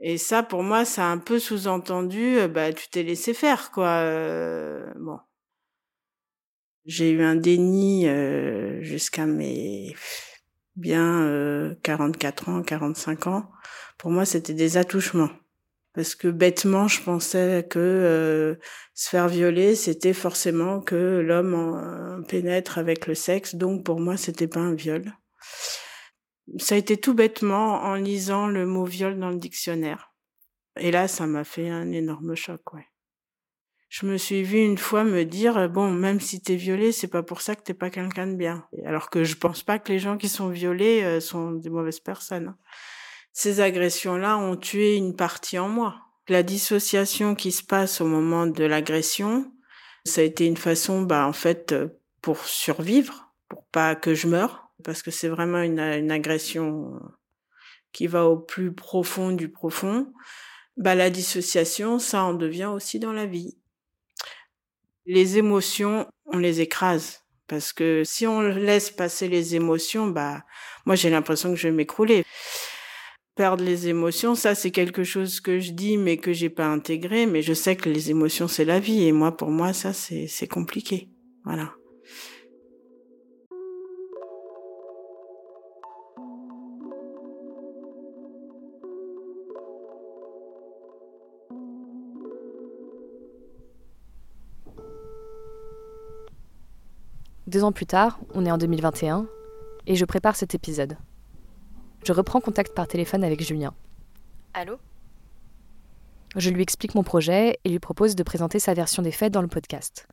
et 0.00 0.16
ça, 0.18 0.42
pour 0.42 0.62
moi, 0.62 0.84
ça 0.84 1.06
a 1.08 1.12
un 1.12 1.18
peu 1.18 1.38
sous-entendu, 1.38 2.38
euh, 2.38 2.48
bah, 2.48 2.72
tu 2.72 2.88
t'es 2.88 3.02
laissé 3.02 3.34
faire, 3.34 3.70
quoi. 3.72 3.88
Euh, 4.02 4.92
bon. 4.96 5.18
J'ai 6.84 7.10
eu 7.10 7.22
un 7.22 7.34
déni 7.34 8.08
euh, 8.08 8.80
jusqu'à 8.82 9.26
mes 9.26 9.94
bien 10.76 11.22
euh, 11.22 11.74
44 11.82 12.48
ans, 12.48 12.62
45 12.62 13.26
ans. 13.26 13.50
Pour 13.98 14.10
moi, 14.10 14.24
c'était 14.24 14.54
des 14.54 14.76
attouchements. 14.76 15.30
Parce 15.94 16.14
que 16.14 16.28
bêtement, 16.28 16.86
je 16.86 17.02
pensais 17.02 17.66
que 17.68 18.56
se 18.94 19.08
faire 19.08 19.26
violer, 19.26 19.74
c'était 19.74 20.12
forcément 20.12 20.80
que 20.80 21.20
l'homme 21.20 22.24
pénètre 22.28 22.78
avec 22.78 23.08
le 23.08 23.14
sexe. 23.16 23.56
Donc, 23.56 23.84
pour 23.84 23.98
moi, 23.98 24.16
c'était 24.16 24.46
pas 24.46 24.60
un 24.60 24.74
viol 24.74 25.12
ça 26.56 26.74
a 26.74 26.78
été 26.78 26.96
tout 26.96 27.14
bêtement 27.14 27.82
en 27.82 27.94
lisant 27.94 28.46
le 28.46 28.66
mot 28.66 28.84
viol 28.84 29.18
dans 29.18 29.30
le 29.30 29.36
dictionnaire. 29.36 30.12
Et 30.78 30.90
là, 30.90 31.08
ça 31.08 31.26
m'a 31.26 31.44
fait 31.44 31.68
un 31.68 31.92
énorme 31.92 32.34
choc, 32.34 32.72
ouais. 32.72 32.86
Je 33.88 34.04
me 34.04 34.18
suis 34.18 34.42
vue 34.42 34.62
une 34.62 34.76
fois 34.76 35.02
me 35.02 35.24
dire, 35.24 35.68
bon, 35.70 35.90
même 35.90 36.20
si 36.20 36.42
t'es 36.42 36.56
violé, 36.56 36.92
c'est 36.92 37.08
pas 37.08 37.22
pour 37.22 37.40
ça 37.40 37.56
que 37.56 37.62
t'es 37.62 37.74
pas 37.74 37.88
quelqu'un 37.88 38.26
de 38.26 38.34
bien. 38.34 38.66
Alors 38.84 39.08
que 39.08 39.24
je 39.24 39.34
pense 39.34 39.62
pas 39.62 39.78
que 39.78 39.90
les 39.90 39.98
gens 39.98 40.18
qui 40.18 40.28
sont 40.28 40.48
violés 40.48 41.02
euh, 41.02 41.20
sont 41.20 41.52
des 41.52 41.70
mauvaises 41.70 42.00
personnes. 42.00 42.54
Ces 43.32 43.60
agressions-là 43.60 44.36
ont 44.36 44.56
tué 44.56 44.96
une 44.96 45.16
partie 45.16 45.58
en 45.58 45.70
moi. 45.70 45.96
La 46.28 46.42
dissociation 46.42 47.34
qui 47.34 47.50
se 47.50 47.62
passe 47.62 48.02
au 48.02 48.06
moment 48.06 48.46
de 48.46 48.64
l'agression, 48.64 49.50
ça 50.04 50.20
a 50.20 50.24
été 50.24 50.44
une 50.44 50.58
façon, 50.58 51.02
bah, 51.02 51.26
en 51.26 51.32
fait, 51.32 51.72
euh, 51.72 51.88
pour 52.20 52.44
survivre, 52.44 53.32
pour 53.48 53.64
pas 53.68 53.94
que 53.94 54.14
je 54.14 54.28
meure 54.28 54.67
parce 54.84 55.02
que 55.02 55.10
c'est 55.10 55.28
vraiment 55.28 55.60
une, 55.62 55.80
une, 55.80 56.10
agression 56.10 57.00
qui 57.92 58.06
va 58.06 58.26
au 58.26 58.38
plus 58.38 58.72
profond 58.72 59.32
du 59.32 59.50
profond, 59.50 60.12
bah 60.76 60.94
la 60.94 61.10
dissociation, 61.10 61.98
ça 61.98 62.22
en 62.22 62.34
devient 62.34 62.70
aussi 62.72 62.98
dans 62.98 63.12
la 63.12 63.26
vie. 63.26 63.58
Les 65.06 65.38
émotions, 65.38 66.06
on 66.26 66.38
les 66.38 66.60
écrase 66.60 67.24
Parce 67.46 67.72
que 67.72 68.02
si 68.04 68.26
on 68.26 68.42
laisse 68.42 68.90
passer 68.90 69.26
les 69.28 69.56
émotions, 69.56 70.06
bah, 70.06 70.44
moi 70.84 70.94
j'ai 70.94 71.10
l'impression 71.10 71.50
que 71.50 71.56
je 71.56 71.68
vais 71.68 71.74
m'écrouler. 71.74 72.24
Perdre 73.34 73.64
les 73.64 73.88
émotions, 73.88 74.34
ça 74.34 74.54
c'est 74.54 74.70
quelque 74.70 75.04
chose 75.04 75.40
que 75.40 75.60
je 75.60 75.70
dis 75.72 75.96
mais 75.96 76.18
que 76.18 76.32
j'ai 76.32 76.50
pas 76.50 76.66
intégré, 76.66 77.26
mais 77.26 77.40
je 77.40 77.54
sais 77.54 77.76
que 77.76 77.88
les 77.88 78.10
émotions 78.10 78.48
c'est 78.48 78.64
la 78.64 78.80
vie 78.80 79.04
et 79.04 79.12
moi 79.12 79.36
pour 79.36 79.50
moi 79.50 79.72
ça 79.72 79.92
c'est 79.92 80.48
compliqué. 80.48 81.08
Voilà. 81.44 81.77
Deux 97.48 97.64
ans 97.64 97.72
plus 97.72 97.86
tard, 97.86 98.18
on 98.34 98.44
est 98.44 98.50
en 98.50 98.58
2021, 98.58 99.26
et 99.86 99.96
je 99.96 100.04
prépare 100.04 100.36
cet 100.36 100.54
épisode. 100.54 100.98
Je 102.04 102.12
reprends 102.12 102.42
contact 102.42 102.74
par 102.74 102.86
téléphone 102.86 103.24
avec 103.24 103.42
Julien. 103.42 103.72
Allô? 104.52 104.78
Je 106.36 106.50
lui 106.50 106.62
explique 106.62 106.94
mon 106.94 107.02
projet 107.02 107.58
et 107.64 107.70
lui 107.70 107.78
propose 107.78 108.16
de 108.16 108.22
présenter 108.22 108.58
sa 108.58 108.74
version 108.74 109.02
des 109.02 109.12
faits 109.12 109.32
dans 109.32 109.40
le 109.40 109.48
podcast. 109.48 110.06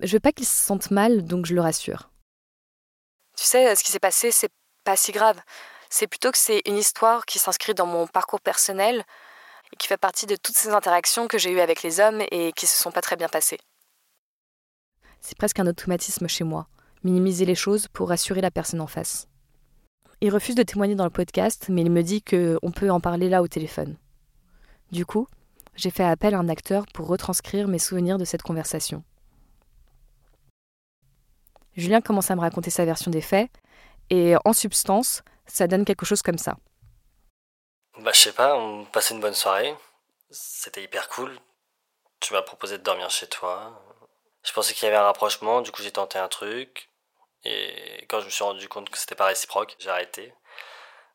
Je 0.00 0.12
veux 0.14 0.18
pas 0.18 0.32
qu'il 0.32 0.44
se 0.44 0.56
sente 0.56 0.90
mal, 0.90 1.22
donc 1.22 1.46
je 1.46 1.54
le 1.54 1.60
rassure. 1.60 2.10
Tu 3.36 3.44
sais, 3.44 3.76
ce 3.76 3.84
qui 3.84 3.92
s'est 3.92 4.00
passé, 4.00 4.32
c'est 4.32 4.50
pas 4.82 4.96
si 4.96 5.12
grave. 5.12 5.40
C'est 5.88 6.08
plutôt 6.08 6.32
que 6.32 6.38
c'est 6.38 6.62
une 6.66 6.78
histoire 6.78 7.26
qui 7.26 7.38
s'inscrit 7.38 7.74
dans 7.74 7.86
mon 7.86 8.08
parcours 8.08 8.40
personnel 8.40 9.04
et 9.72 9.76
qui 9.76 9.86
fait 9.86 9.98
partie 9.98 10.26
de 10.26 10.34
toutes 10.34 10.56
ces 10.56 10.70
interactions 10.70 11.28
que 11.28 11.38
j'ai 11.38 11.52
eues 11.52 11.60
avec 11.60 11.84
les 11.84 12.00
hommes 12.00 12.24
et 12.32 12.50
qui 12.54 12.66
se 12.66 12.76
sont 12.76 12.90
pas 12.90 13.02
très 13.02 13.14
bien 13.14 13.28
passées. 13.28 13.60
C'est 15.26 15.38
presque 15.38 15.58
un 15.58 15.66
automatisme 15.66 16.28
chez 16.28 16.44
moi, 16.44 16.68
minimiser 17.02 17.46
les 17.46 17.54
choses 17.54 17.88
pour 17.88 18.10
rassurer 18.10 18.42
la 18.42 18.50
personne 18.50 18.82
en 18.82 18.86
face. 18.86 19.26
Il 20.20 20.28
refuse 20.28 20.54
de 20.54 20.62
témoigner 20.62 20.96
dans 20.96 21.04
le 21.04 21.10
podcast, 21.10 21.70
mais 21.70 21.80
il 21.80 21.90
me 21.90 22.02
dit 22.02 22.22
qu'on 22.22 22.70
peut 22.70 22.90
en 22.90 23.00
parler 23.00 23.30
là 23.30 23.40
au 23.40 23.48
téléphone. 23.48 23.96
Du 24.92 25.06
coup, 25.06 25.26
j'ai 25.76 25.88
fait 25.88 26.04
appel 26.04 26.34
à 26.34 26.38
un 26.38 26.50
acteur 26.50 26.84
pour 26.92 27.06
retranscrire 27.06 27.68
mes 27.68 27.78
souvenirs 27.78 28.18
de 28.18 28.26
cette 28.26 28.42
conversation. 28.42 29.02
Julien 31.74 32.02
commence 32.02 32.30
à 32.30 32.36
me 32.36 32.42
raconter 32.42 32.68
sa 32.68 32.84
version 32.84 33.10
des 33.10 33.22
faits, 33.22 33.50
et 34.10 34.34
en 34.44 34.52
substance, 34.52 35.22
ça 35.46 35.66
donne 35.66 35.86
quelque 35.86 36.04
chose 36.04 36.20
comme 36.20 36.36
ça. 36.36 36.58
Bah, 37.98 38.12
je 38.12 38.20
sais 38.20 38.32
pas, 38.32 38.58
on 38.58 38.84
passait 38.84 39.14
une 39.14 39.22
bonne 39.22 39.32
soirée. 39.32 39.74
C'était 40.28 40.84
hyper 40.84 41.08
cool. 41.08 41.32
Tu 42.20 42.34
m'as 42.34 42.42
proposé 42.42 42.76
de 42.76 42.82
dormir 42.82 43.08
chez 43.08 43.26
toi. 43.26 43.80
Je 44.44 44.52
pensais 44.52 44.74
qu'il 44.74 44.84
y 44.84 44.88
avait 44.88 44.96
un 44.96 45.04
rapprochement, 45.04 45.62
du 45.62 45.72
coup 45.72 45.82
j'ai 45.82 45.90
tenté 45.90 46.18
un 46.18 46.28
truc. 46.28 46.90
Et 47.44 48.06
quand 48.08 48.20
je 48.20 48.26
me 48.26 48.30
suis 48.30 48.44
rendu 48.44 48.68
compte 48.68 48.88
que 48.90 48.98
c'était 48.98 49.14
pas 49.14 49.26
réciproque, 49.26 49.76
j'ai 49.78 49.90
arrêté. 49.90 50.34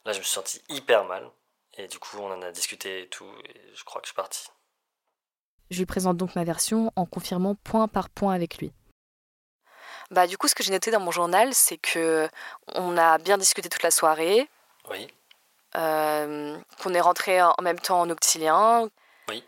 Là, 0.06 0.14
je 0.14 0.20
me 0.20 0.24
suis 0.24 0.34
senti 0.34 0.62
hyper 0.70 1.06
mal. 1.06 1.30
Et 1.78 1.88
du 1.88 2.00
coup, 2.00 2.18
on 2.20 2.32
en 2.32 2.42
a 2.42 2.52
discuté 2.52 3.04
et 3.04 3.10
tout. 3.10 3.32
Et 3.46 3.62
je 3.74 3.84
crois 3.84 4.02
que 4.02 4.08
je 4.08 4.12
suis 4.12 4.16
parti. 4.16 4.48
Je 5.72 5.78
lui 5.78 5.86
présente 5.86 6.18
donc 6.18 6.36
ma 6.36 6.44
version 6.44 6.92
en 6.96 7.06
confirmant 7.06 7.56
point 7.56 7.88
par 7.88 8.10
point 8.10 8.34
avec 8.34 8.58
lui. 8.58 8.72
Bah, 10.12 10.28
du 10.28 10.38
coup, 10.38 10.48
ce 10.48 10.56
que 10.56 10.64
j'ai 10.64 10.72
noté 10.72 10.90
dans 10.92 11.00
mon 11.00 11.12
journal, 11.12 11.54
c'est 11.54 11.78
que 11.78 12.28
on 12.74 12.98
a 12.98 13.18
bien 13.20 13.38
discuté 13.38 13.70
toute 13.70 13.84
la 13.84 13.92
soirée. 13.92 14.50
Oui. 14.90 15.08
Euh, 15.76 16.58
qu'on 16.82 16.94
est 16.96 17.02
rentré 17.02 17.42
en 17.42 17.56
même 17.62 17.80
temps 17.80 18.02
en 18.02 18.10
octilien. 18.10 18.90
Oui. 19.30 19.44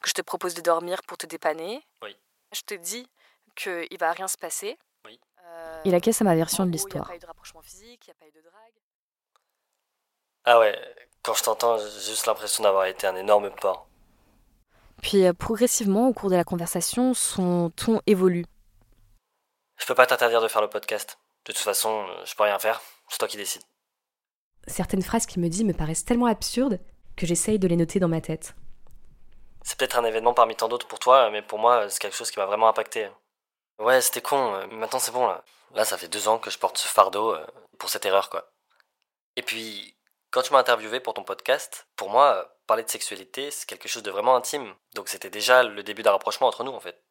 Que 0.00 0.08
je 0.08 0.14
te 0.14 0.22
propose 0.22 0.54
de 0.54 0.62
dormir 0.62 1.02
pour 1.06 1.18
te 1.18 1.26
dépanner. 1.26 1.82
Oui. 2.02 2.16
Je 2.52 2.62
te 2.62 2.74
dis 2.74 3.06
qu'il 3.56 3.98
va 3.98 4.12
rien 4.12 4.28
se 4.28 4.38
passer. 4.38 4.78
Oui. 5.04 5.18
Euh, 5.44 5.80
il 5.84 5.94
acquiesce 5.94 6.20
à 6.20 6.24
ma 6.24 6.34
version 6.34 6.64
de 6.64 6.70
l'histoire. 6.70 7.10
Ah 10.44 10.60
ouais, 10.60 10.78
quand 11.22 11.34
je 11.34 11.42
t'entends, 11.42 11.78
j'ai 11.78 12.10
juste 12.10 12.26
l'impression 12.26 12.62
d'avoir 12.62 12.84
été 12.84 13.06
un 13.06 13.16
énorme 13.16 13.50
porc. 13.50 13.88
Puis 15.02 15.26
euh, 15.26 15.32
progressivement, 15.32 16.08
au 16.08 16.12
cours 16.12 16.30
de 16.30 16.36
la 16.36 16.44
conversation, 16.44 17.14
son 17.14 17.70
ton 17.70 18.00
évolue. 18.06 18.46
Je 19.76 19.86
peux 19.86 19.94
pas 19.94 20.06
t'interdire 20.06 20.40
de 20.40 20.48
faire 20.48 20.62
le 20.62 20.70
podcast. 20.70 21.18
De 21.44 21.52
toute 21.52 21.62
façon, 21.62 22.06
je 22.24 22.34
peux 22.34 22.44
rien 22.44 22.58
faire. 22.58 22.80
C'est 23.08 23.18
toi 23.18 23.28
qui 23.28 23.36
décides. 23.36 23.62
Certaines 24.66 25.02
phrases 25.02 25.26
qu'il 25.26 25.42
me 25.42 25.48
dit 25.48 25.64
me 25.64 25.72
paraissent 25.72 26.04
tellement 26.04 26.26
absurdes 26.26 26.80
que 27.16 27.26
j'essaye 27.26 27.58
de 27.58 27.68
les 27.68 27.76
noter 27.76 28.00
dans 28.00 28.08
ma 28.08 28.20
tête. 28.20 28.54
C'est 29.62 29.78
peut-être 29.78 29.98
un 29.98 30.04
événement 30.04 30.34
parmi 30.34 30.54
tant 30.54 30.68
d'autres 30.68 30.86
pour 30.86 30.98
toi, 30.98 31.30
mais 31.30 31.42
pour 31.42 31.58
moi, 31.58 31.88
c'est 31.88 32.00
quelque 32.00 32.16
chose 32.16 32.30
qui 32.30 32.38
m'a 32.38 32.46
vraiment 32.46 32.68
impacté. 32.68 33.08
Ouais, 33.78 34.00
c'était 34.00 34.22
con, 34.22 34.54
euh, 34.54 34.66
mais 34.68 34.76
maintenant 34.76 34.98
c'est 34.98 35.12
bon 35.12 35.26
là. 35.26 35.44
Là, 35.74 35.84
ça 35.84 35.98
fait 35.98 36.08
deux 36.08 36.28
ans 36.28 36.38
que 36.38 36.50
je 36.50 36.58
porte 36.58 36.78
ce 36.78 36.88
fardeau 36.88 37.34
euh, 37.34 37.46
pour 37.78 37.90
cette 37.90 38.06
erreur, 38.06 38.30
quoi. 38.30 38.50
Et 39.36 39.42
puis, 39.42 39.94
quand 40.30 40.42
tu 40.42 40.52
m'as 40.52 40.58
interviewé 40.58 41.00
pour 41.00 41.14
ton 41.14 41.24
podcast, 41.24 41.86
pour 41.96 42.08
moi, 42.08 42.56
parler 42.66 42.82
de 42.82 42.90
sexualité, 42.90 43.50
c'est 43.50 43.66
quelque 43.66 43.88
chose 43.88 44.02
de 44.02 44.10
vraiment 44.10 44.36
intime. 44.36 44.74
Donc 44.94 45.08
c'était 45.08 45.30
déjà 45.30 45.62
le 45.62 45.82
début 45.82 46.02
d'un 46.02 46.12
rapprochement 46.12 46.46
entre 46.46 46.64
nous, 46.64 46.72
en 46.72 46.80
fait. 46.80 47.02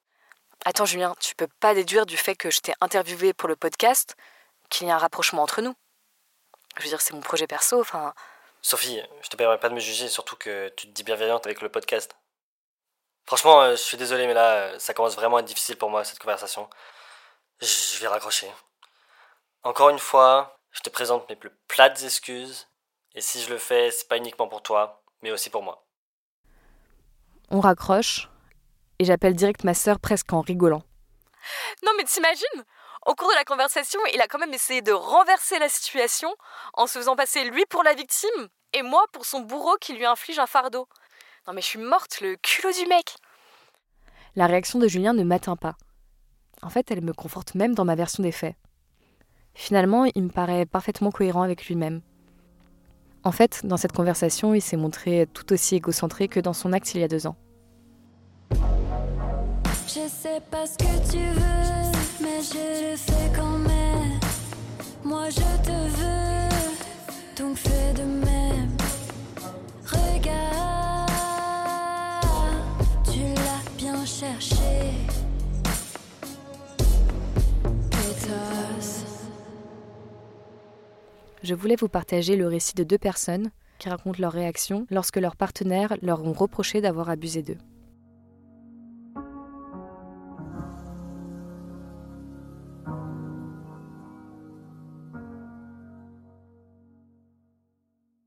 Attends, 0.66 0.86
Julien, 0.86 1.16
tu 1.20 1.36
peux 1.36 1.48
pas 1.60 1.76
déduire 1.76 2.06
du 2.06 2.18
fait 2.18 2.36
que 2.36 2.50
je 2.50 2.60
t'ai 2.60 2.74
interviewé 2.82 3.34
pour 3.34 3.48
le 3.48 3.56
podcast 3.56 4.16
qu'il 4.70 4.88
y 4.88 4.92
a 4.92 4.96
un 4.96 5.00
rapprochement 5.00 5.44
entre 5.44 5.62
nous? 5.62 5.76
Je 6.78 6.84
veux 6.84 6.90
dire, 6.90 7.02
c'est 7.02 7.14
mon 7.14 7.22
projet 7.22 7.48
perso, 7.48 7.80
enfin. 7.80 8.14
Sophie, 8.62 9.00
je 9.22 9.30
te 9.30 9.36
permets 9.36 9.60
pas 9.60 9.70
de 9.70 9.76
me 9.76 9.80
juger, 9.80 10.08
surtout 10.08 10.36
que 10.36 10.70
tu 10.70 10.88
te 10.88 10.92
dis 10.92 11.04
bienveillante 11.04 11.46
avec 11.46 11.62
le 11.62 11.70
podcast. 11.70 12.16
Franchement, 13.26 13.62
euh, 13.62 13.72
je 13.72 13.82
suis 13.82 13.98
désolé, 13.98 14.28
mais 14.28 14.34
là, 14.34 14.52
euh, 14.54 14.80
ça 14.80 14.94
commence 14.94 15.16
vraiment 15.16 15.38
à 15.38 15.40
être 15.40 15.46
difficile 15.46 15.78
pour 15.78 15.90
moi, 15.90 16.04
cette 16.04 16.20
conversation. 16.20 16.70
Je 17.60 18.00
vais 18.00 18.08
raccrocher. 18.08 18.52
Encore 19.64 19.90
une 19.90 20.00
fois, 20.00 20.60
je 20.72 20.82
te 20.82 20.90
présente 20.90 21.28
mes 21.30 21.36
plus 21.36 21.52
plates 21.68 22.04
excuses. 22.04 22.68
Et 23.16 23.22
si 23.22 23.42
je 23.42 23.50
le 23.50 23.58
fais, 23.58 23.92
c'est 23.92 24.08
pas 24.08 24.18
uniquement 24.18 24.48
pour 24.48 24.62
toi, 24.62 25.02
mais 25.22 25.32
aussi 25.32 25.50
pour 25.50 25.64
moi. 25.64 25.86
On 27.50 27.62
raccroche, 27.62 28.30
et 29.00 29.06
j'appelle 29.06 29.36
direct 29.36 29.64
ma 29.64 29.74
sœur 29.74 30.00
presque 30.00 30.34
en 30.34 30.42
rigolant. 30.42 30.84
Non 31.84 31.92
mais 31.98 32.04
t'imagines? 32.04 32.64
Au 33.06 33.14
cours 33.14 33.30
de 33.30 33.36
la 33.36 33.46
conversation, 33.46 34.00
il 34.14 34.22
a 34.22 34.28
quand 34.28 34.40
même 34.40 34.54
essayé 34.54 34.82
de 34.82 34.92
renverser 34.92 35.60
la 35.60 35.70
situation 35.70 36.36
en 36.74 36.88
se 36.88 36.98
faisant 36.98 37.16
passer 37.16 37.44
lui 37.44 37.64
pour 37.68 37.84
la 37.84 37.94
victime 37.94 38.50
et 38.74 38.82
moi 38.82 39.06
pour 39.14 39.26
son 39.26 39.42
bourreau 39.42 39.78
qui 39.80 39.94
lui 39.94 40.06
inflige 40.06 40.40
un 40.40 40.48
fardeau. 40.48 40.88
Non 41.48 41.54
mais 41.54 41.62
je 41.62 41.68
suis 41.68 41.80
morte, 41.80 42.22
le 42.22 42.38
culot 42.42 42.74
du 42.74 42.88
mec 42.90 43.18
La 44.36 44.48
réaction 44.48 44.80
de 44.80 44.88
Julien 44.88 45.14
ne 45.14 45.24
m'atteint 45.24 45.56
pas. 45.56 45.76
En 46.64 46.70
fait, 46.70 46.90
elle 46.90 47.02
me 47.02 47.14
conforte 47.14 47.54
même 47.54 47.76
dans 47.76 47.86
ma 47.86 47.94
version 47.94 48.24
des 48.24 48.32
faits. 48.32 48.56
Finalement, 49.54 50.06
il 50.16 50.24
me 50.24 50.30
paraît 50.30 50.66
parfaitement 50.66 51.12
cohérent 51.12 51.44
avec 51.44 51.68
lui-même. 51.68 52.02
En 53.24 53.32
fait, 53.32 53.62
dans 53.64 53.78
cette 53.78 53.92
conversation, 53.92 54.56
il 54.56 54.62
s'est 54.62 54.76
montré 54.76 55.28
tout 55.34 55.54
aussi 55.54 55.76
égocentré 55.76 56.28
que 56.28 56.40
dans 56.40 56.54
son 56.54 56.74
acte 56.74 56.96
il 56.96 57.02
y 57.02 57.04
a 57.04 57.08
deux 57.08 57.28
ans. 57.28 57.36
Je 59.88 60.08
sais 60.10 60.42
pas 60.50 60.66
ce 60.66 60.80
que 60.80 61.12
tu 61.12 61.20
veux, 61.20 62.22
mais 62.22 62.42
je 62.42 62.92
le 62.92 62.98
fais 62.98 63.32
quand 63.36 63.60
même. 63.60 64.20
Moi 65.04 65.30
je 65.30 65.36
te 65.64 65.72
veux, 65.72 67.38
donc 67.38 67.58
fais 67.58 67.94
de 67.94 68.04
même. 68.04 68.45
Je 81.46 81.54
voulais 81.54 81.76
vous 81.76 81.90
partager 81.90 82.36
le 82.36 82.48
récit 82.48 82.74
de 82.74 82.84
deux 82.84 82.98
personnes 82.98 83.52
qui 83.78 83.88
racontent 83.88 84.20
leur 84.20 84.32
réaction 84.32 84.88
lorsque 84.90 85.18
leurs 85.18 85.36
partenaires 85.36 85.96
leur 86.02 86.24
ont 86.24 86.34
reproché 86.34 86.82
d'avoir 86.82 87.08
abusé 87.12 87.44
d'eux. 87.44 87.60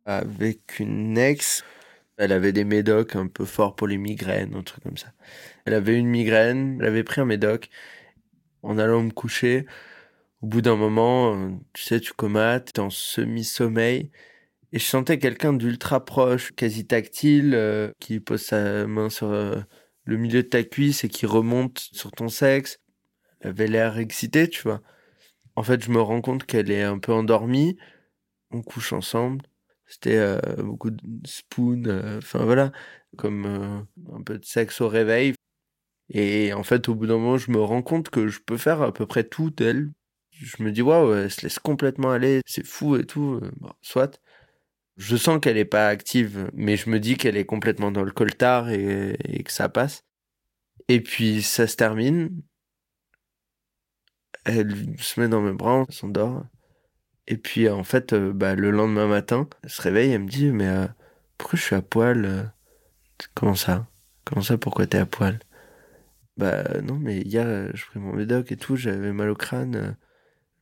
avec 0.04 0.78
une 0.78 1.18
ex. 1.18 1.64
Elle 2.16 2.32
avait 2.32 2.52
des 2.52 2.64
médocs 2.64 3.14
un 3.14 3.26
peu 3.26 3.44
forts 3.44 3.74
pour 3.74 3.88
les 3.88 3.98
migraines, 3.98 4.54
un 4.54 4.62
truc 4.62 4.82
comme 4.84 4.96
ça. 4.96 5.12
Elle 5.66 5.74
avait 5.74 5.96
une 5.98 6.06
migraine, 6.06 6.78
elle 6.80 6.86
avait 6.86 7.04
pris 7.04 7.20
un 7.20 7.26
médoc. 7.26 7.68
En 8.62 8.78
allant 8.78 9.02
me 9.02 9.10
coucher, 9.10 9.66
au 10.42 10.46
bout 10.46 10.62
d'un 10.62 10.76
moment, 10.76 11.34
euh, 11.34 11.50
tu 11.72 11.82
sais, 11.82 12.00
tu 12.00 12.12
comates, 12.12 12.72
t'es 12.74 12.80
en 12.80 12.90
semi-sommeil. 12.90 14.10
Et 14.72 14.78
je 14.78 14.84
sentais 14.84 15.18
quelqu'un 15.18 15.52
d'ultra 15.52 16.04
proche, 16.04 16.52
quasi 16.52 16.86
tactile, 16.86 17.54
euh, 17.54 17.90
qui 18.00 18.20
pose 18.20 18.42
sa 18.42 18.86
main 18.86 19.08
sur 19.10 19.28
euh, 19.30 19.60
le 20.04 20.16
milieu 20.16 20.42
de 20.42 20.48
ta 20.48 20.62
cuisse 20.62 21.04
et 21.04 21.08
qui 21.08 21.26
remonte 21.26 21.78
sur 21.92 22.12
ton 22.12 22.28
sexe. 22.28 22.78
Elle 23.40 23.50
avait 23.50 23.66
l'air 23.68 23.98
excitée, 23.98 24.48
tu 24.48 24.62
vois. 24.62 24.82
En 25.56 25.62
fait, 25.62 25.82
je 25.84 25.90
me 25.90 26.00
rends 26.00 26.20
compte 26.20 26.44
qu'elle 26.44 26.70
est 26.70 26.82
un 26.82 26.98
peu 26.98 27.12
endormie. 27.12 27.76
On 28.50 28.62
couche 28.62 28.92
ensemble. 28.92 29.44
C'était 29.86 30.38
beaucoup 30.58 30.90
de 30.90 31.00
spoon, 31.24 32.18
enfin 32.18 32.44
voilà, 32.44 32.72
comme 33.16 33.46
un 34.12 34.22
peu 34.22 34.38
de 34.38 34.44
sexe 34.44 34.80
au 34.82 34.88
réveil. 34.88 35.34
Et 36.10 36.52
en 36.52 36.62
fait, 36.62 36.88
au 36.88 36.94
bout 36.94 37.06
d'un 37.06 37.18
moment, 37.18 37.38
je 37.38 37.50
me 37.50 37.60
rends 37.60 37.82
compte 37.82 38.10
que 38.10 38.28
je 38.28 38.40
peux 38.40 38.58
faire 38.58 38.82
à 38.82 38.92
peu 38.92 39.06
près 39.06 39.24
tout 39.24 39.50
d'elle. 39.50 39.90
Je 40.40 40.62
me 40.62 40.72
dis, 40.72 40.82
waouh, 40.82 41.14
elle 41.14 41.30
se 41.30 41.42
laisse 41.42 41.58
complètement 41.58 42.10
aller, 42.10 42.40
c'est 42.46 42.66
fou 42.66 42.96
et 42.96 43.04
tout. 43.04 43.40
Bon, 43.60 43.72
soit. 43.82 44.20
Je 44.96 45.16
sens 45.16 45.40
qu'elle 45.40 45.58
est 45.58 45.64
pas 45.64 45.88
active, 45.88 46.50
mais 46.54 46.76
je 46.76 46.90
me 46.90 47.00
dis 47.00 47.16
qu'elle 47.16 47.36
est 47.36 47.44
complètement 47.46 47.92
dans 47.92 48.02
le 48.04 48.10
coltard 48.12 48.70
et, 48.70 49.16
que 49.44 49.52
ça 49.52 49.68
passe. 49.68 50.04
Et 50.88 51.00
puis, 51.02 51.42
ça 51.42 51.66
se 51.66 51.76
termine. 51.76 52.42
Elle 54.44 54.96
se 54.98 55.20
met 55.20 55.28
dans 55.28 55.42
mes 55.42 55.52
bras, 55.52 55.84
on 55.88 55.92
s'endort. 55.92 56.44
Et 57.28 57.36
puis, 57.36 57.68
en 57.68 57.84
fait, 57.84 58.12
euh, 58.12 58.32
bah, 58.32 58.54
le 58.54 58.70
lendemain 58.70 59.06
matin, 59.06 59.48
elle 59.62 59.70
se 59.70 59.82
réveille, 59.82 60.12
elle 60.12 60.22
me 60.22 60.28
dit, 60.28 60.50
mais 60.50 60.68
euh, 60.68 60.86
pourquoi 61.38 61.58
je 61.58 61.64
suis 61.64 61.76
à 61.76 61.82
poil 61.82 62.24
euh? 62.24 62.44
Comment 63.34 63.54
ça? 63.54 63.86
Comment 64.24 64.42
ça, 64.42 64.58
pourquoi 64.58 64.86
t'es 64.86 64.98
à 64.98 65.06
poil? 65.06 65.38
Bah 66.36 66.62
non, 66.82 66.96
mais 66.96 67.20
hier, 67.22 67.46
euh, 67.46 67.70
je 67.74 67.84
pris 67.86 67.98
mon 67.98 68.12
médoc 68.14 68.52
et 68.52 68.56
tout, 68.56 68.76
j'avais 68.76 69.12
mal 69.12 69.30
au 69.30 69.34
crâne, 69.34 69.74
euh, 69.76 69.92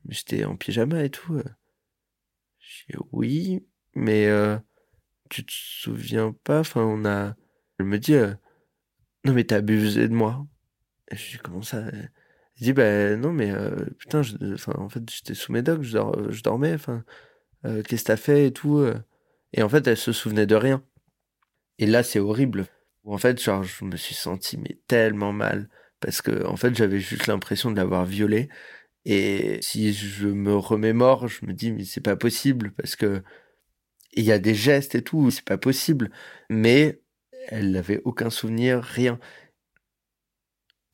mais 0.07 0.15
j'étais 0.15 0.45
en 0.45 0.57
pyjama 0.57 1.05
et 1.05 1.11
tout. 1.11 1.35
euh. 1.37 1.45
Je 2.59 2.85
dis 2.93 2.99
oui, 3.13 3.67
mais 3.95 4.27
euh, 4.27 4.59
tu 5.31 5.45
te 5.45 5.53
souviens 5.53 6.35
pas? 6.45 6.61
Enfin, 6.61 6.83
on 6.83 7.05
a... 7.07 7.37
Elle 7.79 7.87
me 7.87 7.99
dit, 7.99 8.15
euh, 8.15 8.35
non 9.25 9.35
mais 9.35 9.45
t'as 9.45 9.57
abusé 9.59 10.09
de 10.09 10.15
moi. 10.15 10.47
Et 11.11 11.17
je 11.17 11.33
dis, 11.33 11.39
comment 11.39 11.63
ça? 11.63 11.79
Elle 11.89 12.11
dit, 12.61 12.75
bah 12.75 13.17
non 13.17 13.33
mais 13.33 13.53
putain, 13.99 14.23
je- 14.23 14.37
en 14.79 14.89
fait, 14.89 15.09
j'étais 15.11 15.35
sous 15.35 15.53
médoc, 15.53 15.83
je, 15.83 15.93
dor- 15.95 16.33
je 16.33 16.43
dormais, 16.43 16.75
enfin, 16.75 17.05
qu'est-ce 17.65 18.03
que 18.05 18.09
t'as 18.09 18.17
fait 18.17 18.49
et 18.49 18.53
tout. 18.53 18.85
Et 19.55 19.63
en 19.63 19.69
fait, 19.69 19.87
elle 19.87 19.97
se 19.97 20.13
souvenait 20.13 20.47
de 20.47 20.57
rien. 20.57 20.85
Et 21.79 21.87
là, 21.87 22.03
c'est 22.03 22.19
horrible. 22.19 22.67
En 23.05 23.19
fait, 23.19 23.41
je 23.43 23.85
me 23.85 23.97
suis 23.97 24.15
senti 24.15 24.59
mais 24.59 24.79
tellement 24.89 25.33
mal 25.33 25.69
parce 26.01 26.23
que 26.23 26.45
en 26.47 26.57
fait, 26.57 26.75
j'avais 26.75 27.01
juste 27.01 27.27
l'impression 27.27 27.71
de 27.71 27.77
l'avoir 27.77 28.05
violée. 28.05 28.49
Et 29.07 29.61
si 29.63 29.95
je 29.95 30.27
me 30.29 30.57
remémore, 30.57 31.29
je 31.29 31.47
me 31.47 31.53
dis 31.55 31.73
mais 31.73 31.85
c'est 31.85 32.01
pas 32.03 32.17
possible 32.17 32.73
parce 32.73 32.97
que 32.97 33.23
il 34.15 34.25
y 34.25 34.33
a 34.33 34.39
des 34.39 34.55
gestes 34.55 34.95
et 34.97 35.03
tout, 35.03 35.31
c'est 35.31 35.45
pas 35.45 35.59
possible. 35.59 36.11
Mais 36.51 37.01
elle 37.49 37.71
n'avait 37.73 38.03
aucun 38.05 38.31
souvenir, 38.31 38.83
rien. 38.83 39.21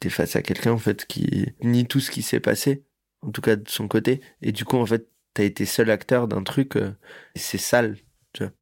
T'es 0.00 0.10
face 0.10 0.36
à 0.36 0.42
quelqu'un 0.42 0.72
en 0.72 0.78
fait 0.78 1.06
qui 1.06 1.46
nie 1.62 1.86
tout 1.86 2.00
ce 2.00 2.10
qui 2.10 2.22
s'est 2.22 2.40
passé, 2.40 2.84
en 3.22 3.30
tout 3.30 3.40
cas 3.40 3.56
de 3.56 3.68
son 3.68 3.88
côté. 3.88 4.20
Et 4.42 4.52
du 4.52 4.64
coup, 4.64 4.76
en 4.76 4.86
fait, 4.86 5.08
t'as 5.34 5.44
été 5.44 5.64
seul 5.64 5.90
acteur 5.90 6.28
d'un 6.28 6.42
truc. 6.42 6.76
euh, 6.76 6.92
c'est 7.36 7.58
sale, 7.58 7.96
tu 8.34 8.44
vois. 8.44 8.52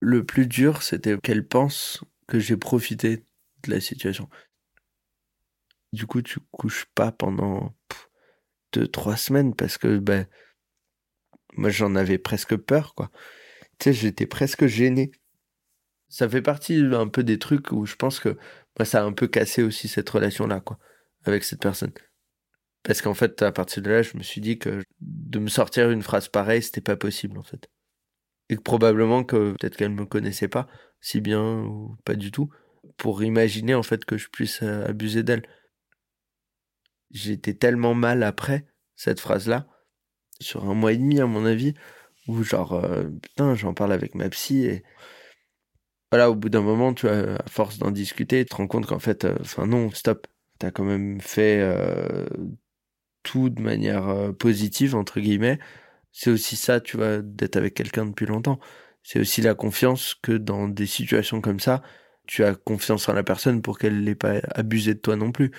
Le 0.00 0.24
plus 0.26 0.46
dur, 0.46 0.82
c'était 0.82 1.16
qu'elle 1.18 1.46
pense 1.46 2.04
que 2.26 2.38
j'ai 2.40 2.56
profité 2.56 3.24
de 3.64 3.70
la 3.70 3.80
situation. 3.80 4.28
Du 5.92 6.06
coup, 6.06 6.22
tu 6.22 6.38
couches 6.52 6.86
pas 6.94 7.12
pendant 7.12 7.74
pff, 7.88 8.08
deux, 8.72 8.88
trois 8.88 9.16
semaines 9.16 9.54
parce 9.54 9.78
que 9.78 9.98
ben, 9.98 10.26
moi 11.54 11.70
j'en 11.70 11.94
avais 11.96 12.18
presque 12.18 12.56
peur, 12.56 12.94
quoi. 12.94 13.10
Tu 13.78 13.84
sais, 13.84 13.92
j'étais 13.92 14.26
presque 14.26 14.66
gêné. 14.66 15.10
Ça 16.08 16.28
fait 16.28 16.42
partie 16.42 16.76
un 16.92 17.08
peu 17.08 17.22
des 17.24 17.38
trucs 17.38 17.72
où 17.72 17.86
je 17.86 17.96
pense 17.96 18.20
que 18.20 18.30
moi 18.78 18.84
ça 18.84 19.02
a 19.02 19.04
un 19.04 19.12
peu 19.12 19.28
cassé 19.28 19.62
aussi 19.62 19.88
cette 19.88 20.10
relation-là, 20.10 20.60
quoi, 20.60 20.78
avec 21.24 21.44
cette 21.44 21.60
personne. 21.60 21.92
Parce 22.82 23.02
qu'en 23.02 23.14
fait, 23.14 23.42
à 23.42 23.52
partir 23.52 23.82
de 23.82 23.90
là, 23.90 24.02
je 24.02 24.16
me 24.16 24.22
suis 24.22 24.40
dit 24.40 24.58
que 24.58 24.82
de 25.00 25.38
me 25.38 25.48
sortir 25.48 25.90
une 25.90 26.02
phrase 26.02 26.28
pareille, 26.28 26.62
c'était 26.62 26.80
pas 26.80 26.96
possible, 26.96 27.38
en 27.38 27.42
fait. 27.42 27.68
Et 28.48 28.56
que 28.56 28.62
probablement 28.62 29.24
que 29.24 29.52
peut-être 29.52 29.76
qu'elle 29.76 29.90
me 29.90 30.06
connaissait 30.06 30.48
pas 30.48 30.68
si 31.00 31.20
bien 31.20 31.62
ou 31.62 31.96
pas 32.04 32.14
du 32.14 32.30
tout, 32.30 32.50
pour 32.96 33.22
imaginer 33.22 33.74
en 33.74 33.82
fait 33.82 34.04
que 34.04 34.18
je 34.18 34.28
puisse 34.28 34.62
euh, 34.62 34.86
abuser 34.86 35.22
d'elle. 35.22 35.42
J'étais 37.10 37.54
tellement 37.54 37.94
mal 37.94 38.22
après 38.22 38.66
cette 38.96 39.20
phrase-là, 39.20 39.66
sur 40.40 40.68
un 40.68 40.74
mois 40.74 40.92
et 40.92 40.96
demi 40.96 41.20
à 41.20 41.26
mon 41.26 41.44
avis, 41.44 41.74
où 42.28 42.42
genre, 42.42 42.74
euh, 42.74 43.08
putain, 43.22 43.54
j'en 43.54 43.74
parle 43.74 43.92
avec 43.92 44.14
ma 44.14 44.28
psy 44.30 44.64
et 44.66 44.84
voilà, 46.12 46.30
au 46.30 46.34
bout 46.34 46.48
d'un 46.48 46.60
moment, 46.60 46.92
tu 46.92 47.06
vois, 47.06 47.40
à 47.40 47.48
force 47.48 47.78
d'en 47.78 47.90
discuter, 47.90 48.44
tu 48.44 48.50
te 48.50 48.56
rends 48.56 48.66
compte 48.66 48.86
qu'en 48.86 48.98
fait, 48.98 49.24
euh, 49.24 49.36
enfin 49.40 49.66
non, 49.66 49.90
stop, 49.90 50.26
t'as 50.58 50.70
quand 50.70 50.84
même 50.84 51.20
fait 51.20 51.60
euh, 51.60 52.26
tout 53.22 53.48
de 53.50 53.60
manière 53.62 54.32
positive, 54.38 54.96
entre 54.96 55.20
guillemets. 55.20 55.58
C'est 56.12 56.30
aussi 56.30 56.56
ça, 56.56 56.80
tu 56.80 56.96
vois, 56.96 57.18
d'être 57.22 57.56
avec 57.56 57.74
quelqu'un 57.74 58.06
depuis 58.06 58.26
longtemps. 58.26 58.58
C'est 59.02 59.20
aussi 59.20 59.40
la 59.42 59.54
confiance 59.54 60.14
que 60.14 60.32
dans 60.32 60.68
des 60.68 60.86
situations 60.86 61.40
comme 61.40 61.60
ça, 61.60 61.82
tu 62.26 62.44
as 62.44 62.54
confiance 62.54 63.08
en 63.08 63.12
la 63.14 63.22
personne 63.24 63.62
pour 63.62 63.78
qu'elle 63.78 64.02
n'ait 64.04 64.14
pas 64.14 64.40
abusé 64.54 64.94
de 64.94 65.00
toi 65.00 65.16
non 65.16 65.32
plus. 65.32 65.52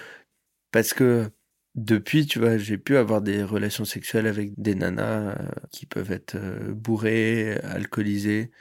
Parce 0.71 0.93
que 0.93 1.31
depuis, 1.75 2.25
tu 2.27 2.39
vois, 2.39 2.57
j'ai 2.57 2.77
pu 2.77 2.97
avoir 2.97 3.21
des 3.21 3.43
relations 3.43 3.85
sexuelles 3.85 4.27
avec 4.27 4.51
des 4.57 4.75
nanas 4.75 5.35
euh, 5.39 5.49
qui 5.71 5.85
peuvent 5.85 6.11
être 6.11 6.35
euh, 6.35 6.73
bourrées, 6.73 7.57
alcoolisées, 7.59 8.51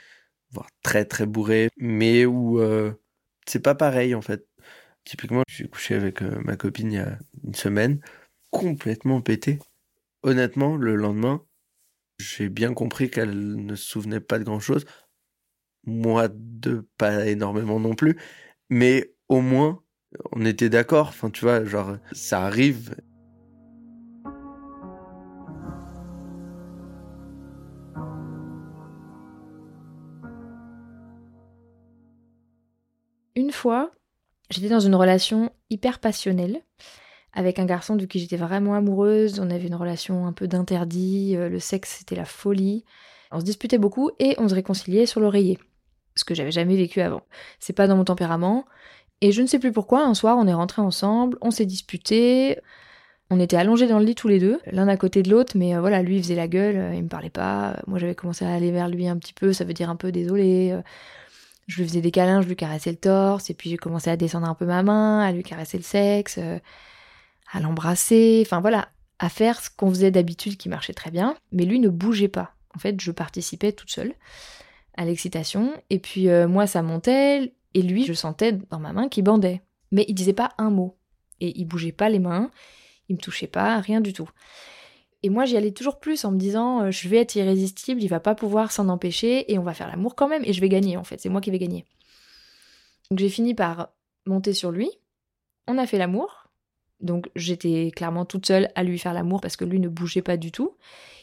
voire 0.51 0.69
très 0.83 1.05
très 1.05 1.25
bourrées, 1.25 1.69
mais 1.77 2.25
où 2.25 2.59
euh, 2.61 2.93
c'est 3.47 3.61
pas 3.61 3.75
pareil 3.75 4.15
en 4.15 4.21
fait. 4.21 4.47
Typiquement, 5.05 5.43
j'ai 5.49 5.67
couché 5.67 5.95
avec 5.95 6.21
ma 6.21 6.57
copine 6.57 6.91
il 6.91 6.95
y 6.95 6.99
a 6.99 7.19
une 7.43 7.55
semaine, 7.55 8.01
complètement 8.51 9.21
pété. 9.21 9.59
Honnêtement, 10.23 10.77
le 10.77 10.95
lendemain, 10.95 11.43
j'ai 12.19 12.49
bien 12.49 12.73
compris 12.73 13.09
qu'elle 13.09 13.55
ne 13.65 13.75
se 13.75 13.85
souvenait 13.85 14.19
pas 14.21 14.39
de 14.39 14.43
grand 14.45 14.59
chose. 14.59 14.85
Moi, 15.85 16.29
de 16.31 16.87
pas 16.97 17.27
énormément 17.27 17.79
non 17.79 17.95
plus. 17.95 18.17
Mais 18.69 19.13
au 19.29 19.41
moins, 19.41 19.80
on 20.31 20.45
était 20.45 20.69
d'accord. 20.69 21.07
Enfin, 21.09 21.29
tu 21.29 21.45
vois, 21.45 21.63
genre, 21.65 21.97
ça 22.11 22.43
arrive. 22.43 22.95
Une 33.35 33.51
fois, 33.51 33.91
j'étais 34.49 34.69
dans 34.69 34.79
une 34.79 34.95
relation 34.95 35.51
hyper 35.69 35.99
passionnelle 35.99 36.61
avec 37.33 37.59
un 37.59 37.65
garçon 37.65 37.95
de 37.95 38.05
qui 38.05 38.19
j'étais 38.19 38.37
vraiment 38.37 38.75
amoureuse. 38.75 39.39
On 39.39 39.49
avait 39.49 39.67
une 39.67 39.75
relation 39.75 40.25
un 40.25 40.33
peu 40.33 40.47
d'interdit, 40.47 41.35
euh, 41.37 41.47
le 41.47 41.59
sexe 41.59 41.97
c'était 41.99 42.15
la 42.15 42.25
folie. 42.25 42.83
On 43.31 43.39
se 43.39 43.45
disputait 43.45 43.77
beaucoup 43.77 44.11
et 44.19 44.35
on 44.37 44.49
se 44.49 44.55
réconciliait 44.55 45.05
sur 45.05 45.21
l'oreiller. 45.21 45.57
Ce 46.15 46.25
que 46.25 46.35
j'avais 46.35 46.51
jamais 46.51 46.75
vécu 46.75 46.99
avant. 46.99 47.21
C'est 47.59 47.71
pas 47.71 47.87
dans 47.87 47.95
mon 47.95 48.03
tempérament. 48.03 48.65
Et 49.21 49.31
je 49.31 49.41
ne 49.41 49.47
sais 49.47 49.59
plus 49.59 49.71
pourquoi, 49.71 50.03
un 50.03 50.13
soir 50.13 50.37
on 50.37 50.47
est 50.47 50.53
rentrés 50.53 50.81
ensemble, 50.81 51.37
on 51.41 51.51
s'est 51.51 51.65
disputés. 51.65 52.59
On 53.29 53.39
était 53.39 53.55
allongés 53.55 53.87
dans 53.87 53.99
le 53.99 54.03
lit 54.03 54.15
tous 54.15 54.27
les 54.27 54.39
deux, 54.39 54.59
l'un 54.71 54.89
à 54.89 54.97
côté 54.97 55.23
de 55.23 55.29
l'autre, 55.29 55.53
mais 55.55 55.73
euh, 55.73 55.79
voilà, 55.79 56.01
lui 56.01 56.17
il 56.17 56.23
faisait 56.23 56.35
la 56.35 56.49
gueule, 56.49 56.75
euh, 56.75 56.93
il 56.93 57.03
me 57.03 57.07
parlait 57.07 57.29
pas. 57.29 57.77
Moi 57.87 57.97
j'avais 57.97 58.15
commencé 58.15 58.43
à 58.43 58.51
aller 58.53 58.71
vers 58.71 58.89
lui 58.89 59.07
un 59.07 59.17
petit 59.17 59.33
peu, 59.33 59.53
ça 59.53 59.63
veut 59.63 59.73
dire 59.73 59.89
un 59.89 59.95
peu 59.95 60.11
désolé. 60.11 60.71
euh, 60.73 60.81
je 61.67 61.77
lui 61.81 61.87
faisais 61.87 62.01
des 62.01 62.11
câlins, 62.11 62.41
je 62.41 62.47
lui 62.47 62.55
caressais 62.55 62.91
le 62.91 62.97
torse, 62.97 63.49
et 63.49 63.53
puis 63.53 63.69
j'ai 63.69 63.77
commencé 63.77 64.09
à 64.09 64.17
descendre 64.17 64.49
un 64.49 64.55
peu 64.55 64.65
ma 64.65 64.83
main, 64.83 65.21
à 65.21 65.31
lui 65.31 65.43
caresser 65.43 65.77
le 65.77 65.83
sexe, 65.83 66.35
euh, 66.37 66.59
à 67.53 67.59
l'embrasser, 67.61 68.43
enfin 68.45 68.59
voilà, 68.59 68.89
à 69.19 69.29
faire 69.29 69.61
ce 69.61 69.69
qu'on 69.69 69.89
faisait 69.89 70.11
d'habitude 70.11 70.57
qui 70.57 70.69
marchait 70.69 70.93
très 70.93 71.11
bien, 71.11 71.35
mais 71.51 71.65
lui 71.65 71.79
ne 71.79 71.89
bougeait 71.89 72.27
pas. 72.27 72.53
En 72.75 72.79
fait, 72.79 72.99
je 72.99 73.11
participais 73.11 73.71
toute 73.71 73.91
seule 73.91 74.13
à 74.97 75.05
l'excitation, 75.05 75.71
et 75.89 75.99
puis 75.99 76.29
euh, 76.29 76.47
moi 76.47 76.67
ça 76.67 76.81
montait, 76.81 77.53
et 77.73 77.81
lui 77.81 78.05
je 78.05 78.13
sentais 78.13 78.53
dans 78.53 78.79
ma 78.79 78.93
main 78.93 79.09
qu'il 79.09 79.23
bandait. 79.23 79.61
Mais 79.91 80.05
il 80.07 80.13
disait 80.13 80.33
pas 80.33 80.53
un 80.57 80.69
mot, 80.69 80.97
et 81.39 81.57
il 81.59 81.65
bougeait 81.65 81.91
pas 81.91 82.09
les 82.09 82.19
mains, 82.19 82.49
il 83.09 83.15
me 83.15 83.21
touchait 83.21 83.47
pas, 83.47 83.79
rien 83.79 83.99
du 83.99 84.13
tout. 84.13 84.29
Et 85.23 85.29
moi, 85.29 85.45
j'y 85.45 85.57
allais 85.57 85.71
toujours 85.71 85.99
plus 85.99 86.25
en 86.25 86.31
me 86.31 86.37
disant, 86.37 86.83
euh, 86.83 86.91
je 86.91 87.07
vais 87.07 87.17
être 87.17 87.35
irrésistible, 87.35 88.01
il 88.01 88.07
va 88.07 88.19
pas 88.19 88.33
pouvoir 88.33 88.71
s'en 88.71 88.89
empêcher, 88.89 89.51
et 89.51 89.59
on 89.59 89.63
va 89.63 89.73
faire 89.73 89.87
l'amour 89.87 90.15
quand 90.15 90.27
même, 90.27 90.43
et 90.45 90.53
je 90.53 90.61
vais 90.61 90.69
gagner 90.69 90.97
en 90.97 91.03
fait, 91.03 91.19
c'est 91.19 91.29
moi 91.29 91.41
qui 91.41 91.51
vais 91.51 91.59
gagner. 91.59 91.85
Donc 93.09 93.19
j'ai 93.19 93.29
fini 93.29 93.53
par 93.53 93.89
monter 94.25 94.53
sur 94.53 94.71
lui, 94.71 94.89
on 95.67 95.77
a 95.77 95.85
fait 95.85 95.97
l'amour, 95.97 96.47
donc 97.01 97.29
j'étais 97.35 97.91
clairement 97.95 98.25
toute 98.25 98.45
seule 98.45 98.69
à 98.75 98.83
lui 98.83 98.97
faire 98.99 99.13
l'amour 99.13 99.41
parce 99.41 99.57
que 99.57 99.65
lui 99.65 99.79
ne 99.79 99.89
bougeait 99.89 100.21
pas 100.21 100.37
du 100.37 100.51
tout. 100.51 100.77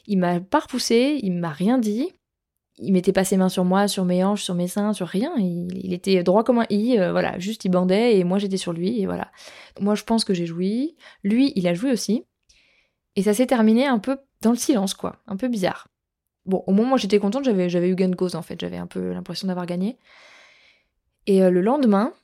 Il 0.07 0.19
m'a 0.19 0.41
pas 0.41 0.61
repoussé, 0.61 1.21
il 1.23 1.33
m'a 1.35 1.51
rien 1.51 1.79
dit, 1.79 2.13
il 2.79 2.93
mettait 2.93 3.13
pas 3.13 3.25
ses 3.25 3.37
mains 3.37 3.49
sur 3.49 3.65
moi, 3.65 3.89
sur 3.89 4.05
mes 4.05 4.25
hanches, 4.25 4.43
sur 4.43 4.55
mes 4.55 4.69
seins, 4.69 4.93
sur 4.93 5.07
rien, 5.07 5.33
il, 5.37 5.69
il 5.77 5.93
était 5.93 6.23
droit 6.23 6.45
comme 6.45 6.59
un 6.59 6.67
i, 6.71 6.99
euh, 6.99 7.13
voilà, 7.13 7.39
juste 7.39 7.65
il 7.65 7.71
bandait, 7.71 8.19
et 8.19 8.25
moi 8.25 8.39
j'étais 8.39 8.57
sur 8.57 8.73
lui, 8.73 9.01
et 9.01 9.07
voilà. 9.07 9.31
Moi 9.81 9.95
je 9.95 10.05
pense 10.05 10.25
que 10.25 10.35
j'ai 10.35 10.47
joui, 10.47 10.97
lui 11.23 11.53
il 11.57 11.67
a 11.67 11.75
joué 11.75 11.93
aussi, 11.93 12.25
et 13.17 13.23
ça 13.23 13.35
s'est 13.35 13.47
terminé 13.47 13.87
un 13.87 13.99
peu 13.99 14.19
dans 14.43 14.51
le 14.51 14.57
silence, 14.57 14.95
quoi. 14.95 15.17
Un 15.27 15.37
peu 15.37 15.49
bizarre. 15.49 15.89
Bon, 16.47 16.63
au 16.67 16.73
moment 16.73 16.95
où 16.95 16.99
j'étais 16.99 17.19
contente, 17.19 17.45
j'avais, 17.45 17.91
eu 17.91 17.95
gain 17.95 18.09
de 18.09 18.15
cause, 18.15 18.37
en 18.37 18.43
fait. 18.43 18.61
J'avais 18.61 18.77
un 18.77 18.87
peu 18.87 19.13
l'impression 19.13 19.49
d'avoir 19.49 19.67
gagné. 19.67 19.99
Et 21.27 21.43
euh, 21.43 21.51
le 21.51 21.61
lendemain, 21.61 22.15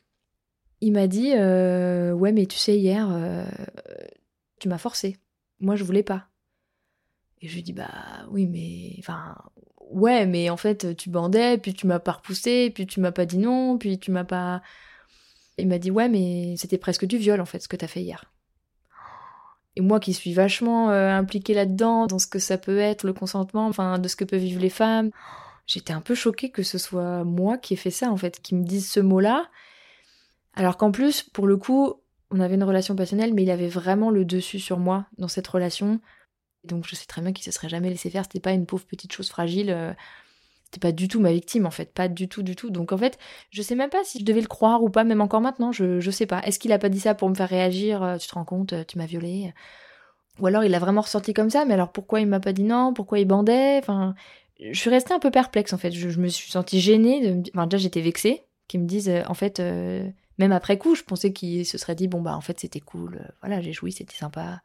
il 0.81 0.93
m'a 0.93 1.09
dit 1.09 1.33
euh, 1.35 2.13
Ouais, 2.13 2.33
mais 2.33 2.47
tu 2.47 2.57
sais, 2.57 2.79
hier, 2.79 3.09
tu 4.61 4.69
m'as 4.69 4.79
forcé. 4.79 5.19
Moi, 5.61 5.75
je 5.75 5.85
voulais 5.85 6.05
pas. 6.05 6.29
Et 7.41 7.49
je 7.49 7.57
lui 7.57 7.63
dis 7.63 7.73
Bah 7.73 7.91
oui, 8.31 8.47
mais. 8.47 8.95
Enfin. 9.01 9.35
Ouais, 9.95 10.27
mais 10.27 10.51
en 10.51 10.57
fait, 10.57 10.97
tu 10.97 11.09
bandais, 11.09 11.57
puis 11.57 11.73
tu 11.73 11.87
m'as 11.87 12.01
pas 12.01 12.13
repoussé, 12.13 12.71
puis 12.75 12.85
tu 12.85 12.99
m'as 12.99 13.13
pas 13.13 13.27
dit 13.27 13.39
non, 13.39 13.79
puis 13.79 14.01
tu 14.01 14.11
m'as 14.11 14.25
pas. 14.25 14.61
Il 15.57 15.69
m'a 15.69 15.79
dit 15.79 15.93
ouais 15.93 16.09
mais 16.09 16.57
c'était 16.57 16.79
presque 16.79 17.05
du 17.05 17.17
viol 17.17 17.41
en 17.41 17.45
fait 17.45 17.61
ce 17.61 17.69
que 17.69 17.77
t'as 17.77 17.87
fait 17.87 18.03
hier. 18.03 18.25
Et 19.77 19.81
moi 19.81 20.01
qui 20.01 20.13
suis 20.13 20.33
vachement 20.33 20.91
euh, 20.91 21.11
impliquée 21.11 21.55
là-dedans, 21.55 22.09
dans 22.09 22.19
ce 22.19 22.27
que 22.27 22.41
ça 22.41 22.59
peut 22.59 22.79
être 22.79 23.07
le 23.07 23.13
consentement, 23.13 23.69
enfin 23.69 24.01
de 24.01 24.09
ce 24.09 24.17
que 24.17 24.25
peuvent 24.25 24.41
vivre 24.41 24.61
les 24.61 24.69
femmes, 24.69 25.11
j'étais 25.67 25.93
un 25.93 26.01
peu 26.01 26.17
choquée 26.17 26.51
que 26.51 26.65
ce 26.65 26.77
soit 26.77 27.23
moi 27.23 27.57
qui 27.57 27.75
ai 27.75 27.77
fait 27.77 27.93
ça 27.93 28.11
en 28.11 28.17
fait, 28.17 28.41
qui 28.41 28.57
me 28.57 28.65
dise 28.65 28.91
ce 28.91 28.99
mot-là. 28.99 29.49
Alors 30.55 30.77
qu'en 30.77 30.91
plus, 30.91 31.23
pour 31.23 31.47
le 31.47 31.57
coup, 31.57 31.95
on 32.33 32.41
avait 32.41 32.57
une 32.57 32.65
relation 32.65 32.97
passionnelle, 32.97 33.33
mais 33.33 33.45
il 33.45 33.51
avait 33.51 33.69
vraiment 33.69 34.11
le 34.11 34.25
dessus 34.25 34.59
sur 34.59 34.81
moi 34.81 35.07
dans 35.19 35.29
cette 35.29 35.47
relation. 35.47 36.01
Donc 36.65 36.87
je 36.87 36.95
sais 36.95 37.07
très 37.07 37.23
bien 37.23 37.33
qu'il 37.33 37.45
se 37.45 37.51
serait 37.51 37.69
jamais 37.69 37.91
laissé 37.91 38.11
faire. 38.11 38.25
C'était 38.25 38.41
pas 38.41 38.53
une 38.53 38.67
pauvre 38.67 38.85
petite 38.85 39.13
chose 39.13 39.29
fragile. 39.29 39.71
euh, 39.71 39.93
C'était 40.67 40.81
pas 40.81 40.93
du 40.93 41.09
tout 41.09 41.21
ma 41.21 41.33
victime 41.33 41.67
en 41.67 41.71
fait, 41.71 41.93
pas 41.93 42.09
du 42.09 42.29
tout, 42.29 42.43
du 42.43 42.57
tout. 42.57 42.71
Donc 42.71 42.93
en 42.93 42.99
fait, 42.99 43.19
je 43.51 43.63
sais 43.63 43.75
même 43.75 43.91
pas 43.91 44.05
si 44.05 44.21
je 44.21 44.25
devais 44.25 44.41
le 44.41 44.47
croire 44.47 44.83
ou 44.83 44.91
pas, 44.91 45.05
même 45.05 45.21
encore 45.21 45.41
maintenant, 45.41 45.73
je, 45.73 46.01
je 46.01 46.11
sais 46.11 46.27
pas. 46.27 46.41
Est-ce 46.43 46.59
qu'il 46.59 46.73
a 46.73 46.79
pas 46.79 46.89
dit 46.89 47.01
ça 47.01 47.15
pour 47.15 47.29
me 47.29 47.35
faire 47.35 47.49
réagir 47.49 48.03
euh, 48.03 48.17
Tu 48.17 48.29
te 48.29 48.35
rends 48.35 48.45
compte, 48.45 48.73
euh, 48.73 48.85
tu 48.85 48.99
m'as 48.99 49.07
violée? 49.07 49.53
Ou 50.41 50.47
alors 50.47 50.65
il 50.65 50.71
l'a 50.71 50.81
vraiment 50.81 51.03
ressenti 51.03 51.33
comme 51.33 51.51
ça, 51.51 51.65
mais 51.65 51.75
alors 51.75 51.93
pourquoi 51.93 52.21
il 52.21 52.27
m'a 52.27 52.41
pas 52.41 52.53
dit 52.53 52.65
non? 52.65 52.93
Pourquoi 52.93 53.21
il 53.21 53.27
bandait? 53.27 53.83
Je 54.59 54.79
suis 54.79 54.91
restée 54.91 55.15
un 55.15 55.21
peu 55.21 55.31
perplexe 55.31 55.73
en 55.73 55.79
fait. 55.79 55.93
Je, 55.93 56.19
me 56.21 56.29
suis 56.29 56.51
sentie 56.51 56.81
gênée. 56.81 57.43
Enfin, 57.55 57.67
déjà 57.67 57.81
j'étais 57.83 58.01
vexée 58.01 58.43
qu'ils 58.67 58.81
me 58.81 58.87
disent, 58.87 59.13
en 59.29 59.35
fait, 59.35 59.61
même 60.39 60.53
après 60.53 60.79
coup, 60.79 60.95
je 60.95 61.03
pensais 61.05 61.33
qu'il 61.33 61.65
se 61.67 61.79
serait 61.79 61.95
dit 61.95 62.09
bon 62.09 62.21
bah 62.21 62.35
en 62.37 62.41
fait 62.41 62.59
c'était 62.59 62.81
cool, 62.81 63.33
voilà 63.43 63.61
j'ai 63.61 63.73
joui, 63.73 63.93
c'était 63.93 64.17
sympa. 64.17 64.63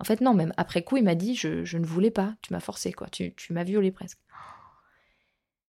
En 0.00 0.04
fait 0.04 0.20
non, 0.20 0.34
même 0.34 0.52
après 0.56 0.82
coup 0.82 0.96
il 0.96 1.04
m'a 1.04 1.14
dit 1.14 1.34
je, 1.36 1.64
je 1.64 1.78
ne 1.78 1.86
voulais 1.86 2.10
pas, 2.10 2.34
tu 2.42 2.52
m'as 2.52 2.60
forcé 2.60 2.92
quoi, 2.92 3.08
tu, 3.08 3.34
tu 3.34 3.52
m'as 3.52 3.64
violée 3.64 3.92
presque. 3.92 4.18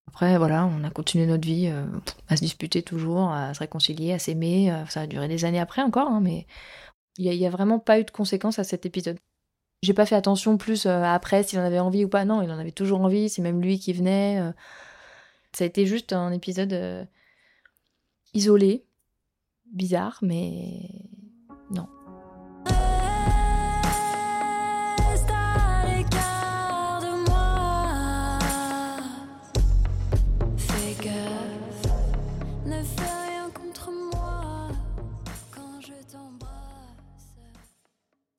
Après 0.08 0.38
voilà, 0.38 0.66
on 0.66 0.84
a 0.84 0.90
continué 0.90 1.26
notre 1.26 1.46
vie 1.46 1.68
euh, 1.68 1.86
à 2.28 2.36
se 2.36 2.42
disputer 2.42 2.82
toujours, 2.82 3.30
à 3.32 3.52
se 3.54 3.60
réconcilier, 3.60 4.12
à 4.12 4.18
s'aimer. 4.18 4.72
euh, 4.72 4.84
ça 4.86 5.02
a 5.02 5.06
duré 5.06 5.28
des 5.28 5.44
années 5.44 5.58
après 5.60 5.82
encore, 5.82 6.08
hein, 6.08 6.20
mais 6.20 6.46
il 7.16 7.32
y, 7.32 7.46
a- 7.46 7.50
vraiment 7.50 7.78
pas 7.78 8.00
eu 8.00 8.04
de 8.04 8.10
conséquences 8.10 8.58
à 8.58 8.64
cet 8.64 8.86
épisode. 8.86 9.18
J'ai 9.82 9.94
pas 9.94 10.06
fait 10.06 10.14
attention 10.16 10.56
plus 10.56 10.86
euh, 10.86 11.02
après 11.04 11.42
s'il 11.42 11.58
en 11.58 11.64
avait 11.64 11.78
envie 11.78 12.04
ou 12.04 12.08
pas. 12.08 12.24
Non, 12.24 12.42
il 12.42 12.50
en 12.50 12.58
avait 12.58 12.72
toujours 12.72 13.00
envie. 13.02 13.28
C'est 13.28 13.42
même 13.42 13.60
lui 13.60 13.78
qui 13.78 13.92
venait. 13.92 14.40
Ça 15.52 15.62
a 15.64 15.66
été 15.66 15.86
juste 15.86 16.12
un 16.12 16.32
épisode 16.32 17.06
isolé, 18.32 18.84
bizarre, 19.72 20.18
mais 20.22 20.88
non. 21.70 21.86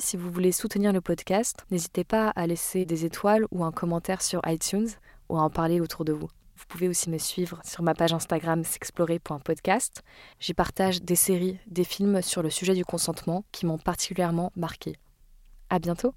Si 0.06 0.18
vous 0.18 0.30
voulez 0.30 0.52
soutenir 0.52 0.94
le 0.94 1.02
podcast, 1.02 1.66
n'hésitez 1.72 2.04
pas 2.04 2.30
à 2.36 2.46
laisser 2.46 2.86
des 2.86 3.06
étoiles 3.06 3.48
ou 3.50 3.64
un 3.64 3.72
commentaire 3.72 4.22
sur 4.22 4.40
iTunes 4.46 4.88
ou 5.30 5.38
à 5.40 5.42
en 5.42 5.50
parler 5.50 5.82
autour 5.82 6.06
de 6.06 6.14
vous. 6.14 6.28
Vous 6.56 6.66
pouvez 6.68 6.88
aussi 6.88 7.10
me 7.10 7.18
suivre 7.18 7.60
sur 7.66 7.82
ma 7.82 7.96
page 7.96 8.14
Instagram 8.14 8.64
s'explorer.podcast. 8.64 10.04
J'y 10.40 10.54
partage 10.54 11.02
des 11.02 11.16
séries, 11.16 11.58
des 11.66 11.84
films 11.84 12.22
sur 12.22 12.44
le 12.44 12.52
sujet 12.52 12.76
du 12.76 12.86
consentement 12.86 13.46
qui 13.52 13.66
m'ont 13.66 13.80
particulièrement 13.80 14.52
marqué. 14.56 14.96
À 15.72 15.80
bientôt! 15.80 16.14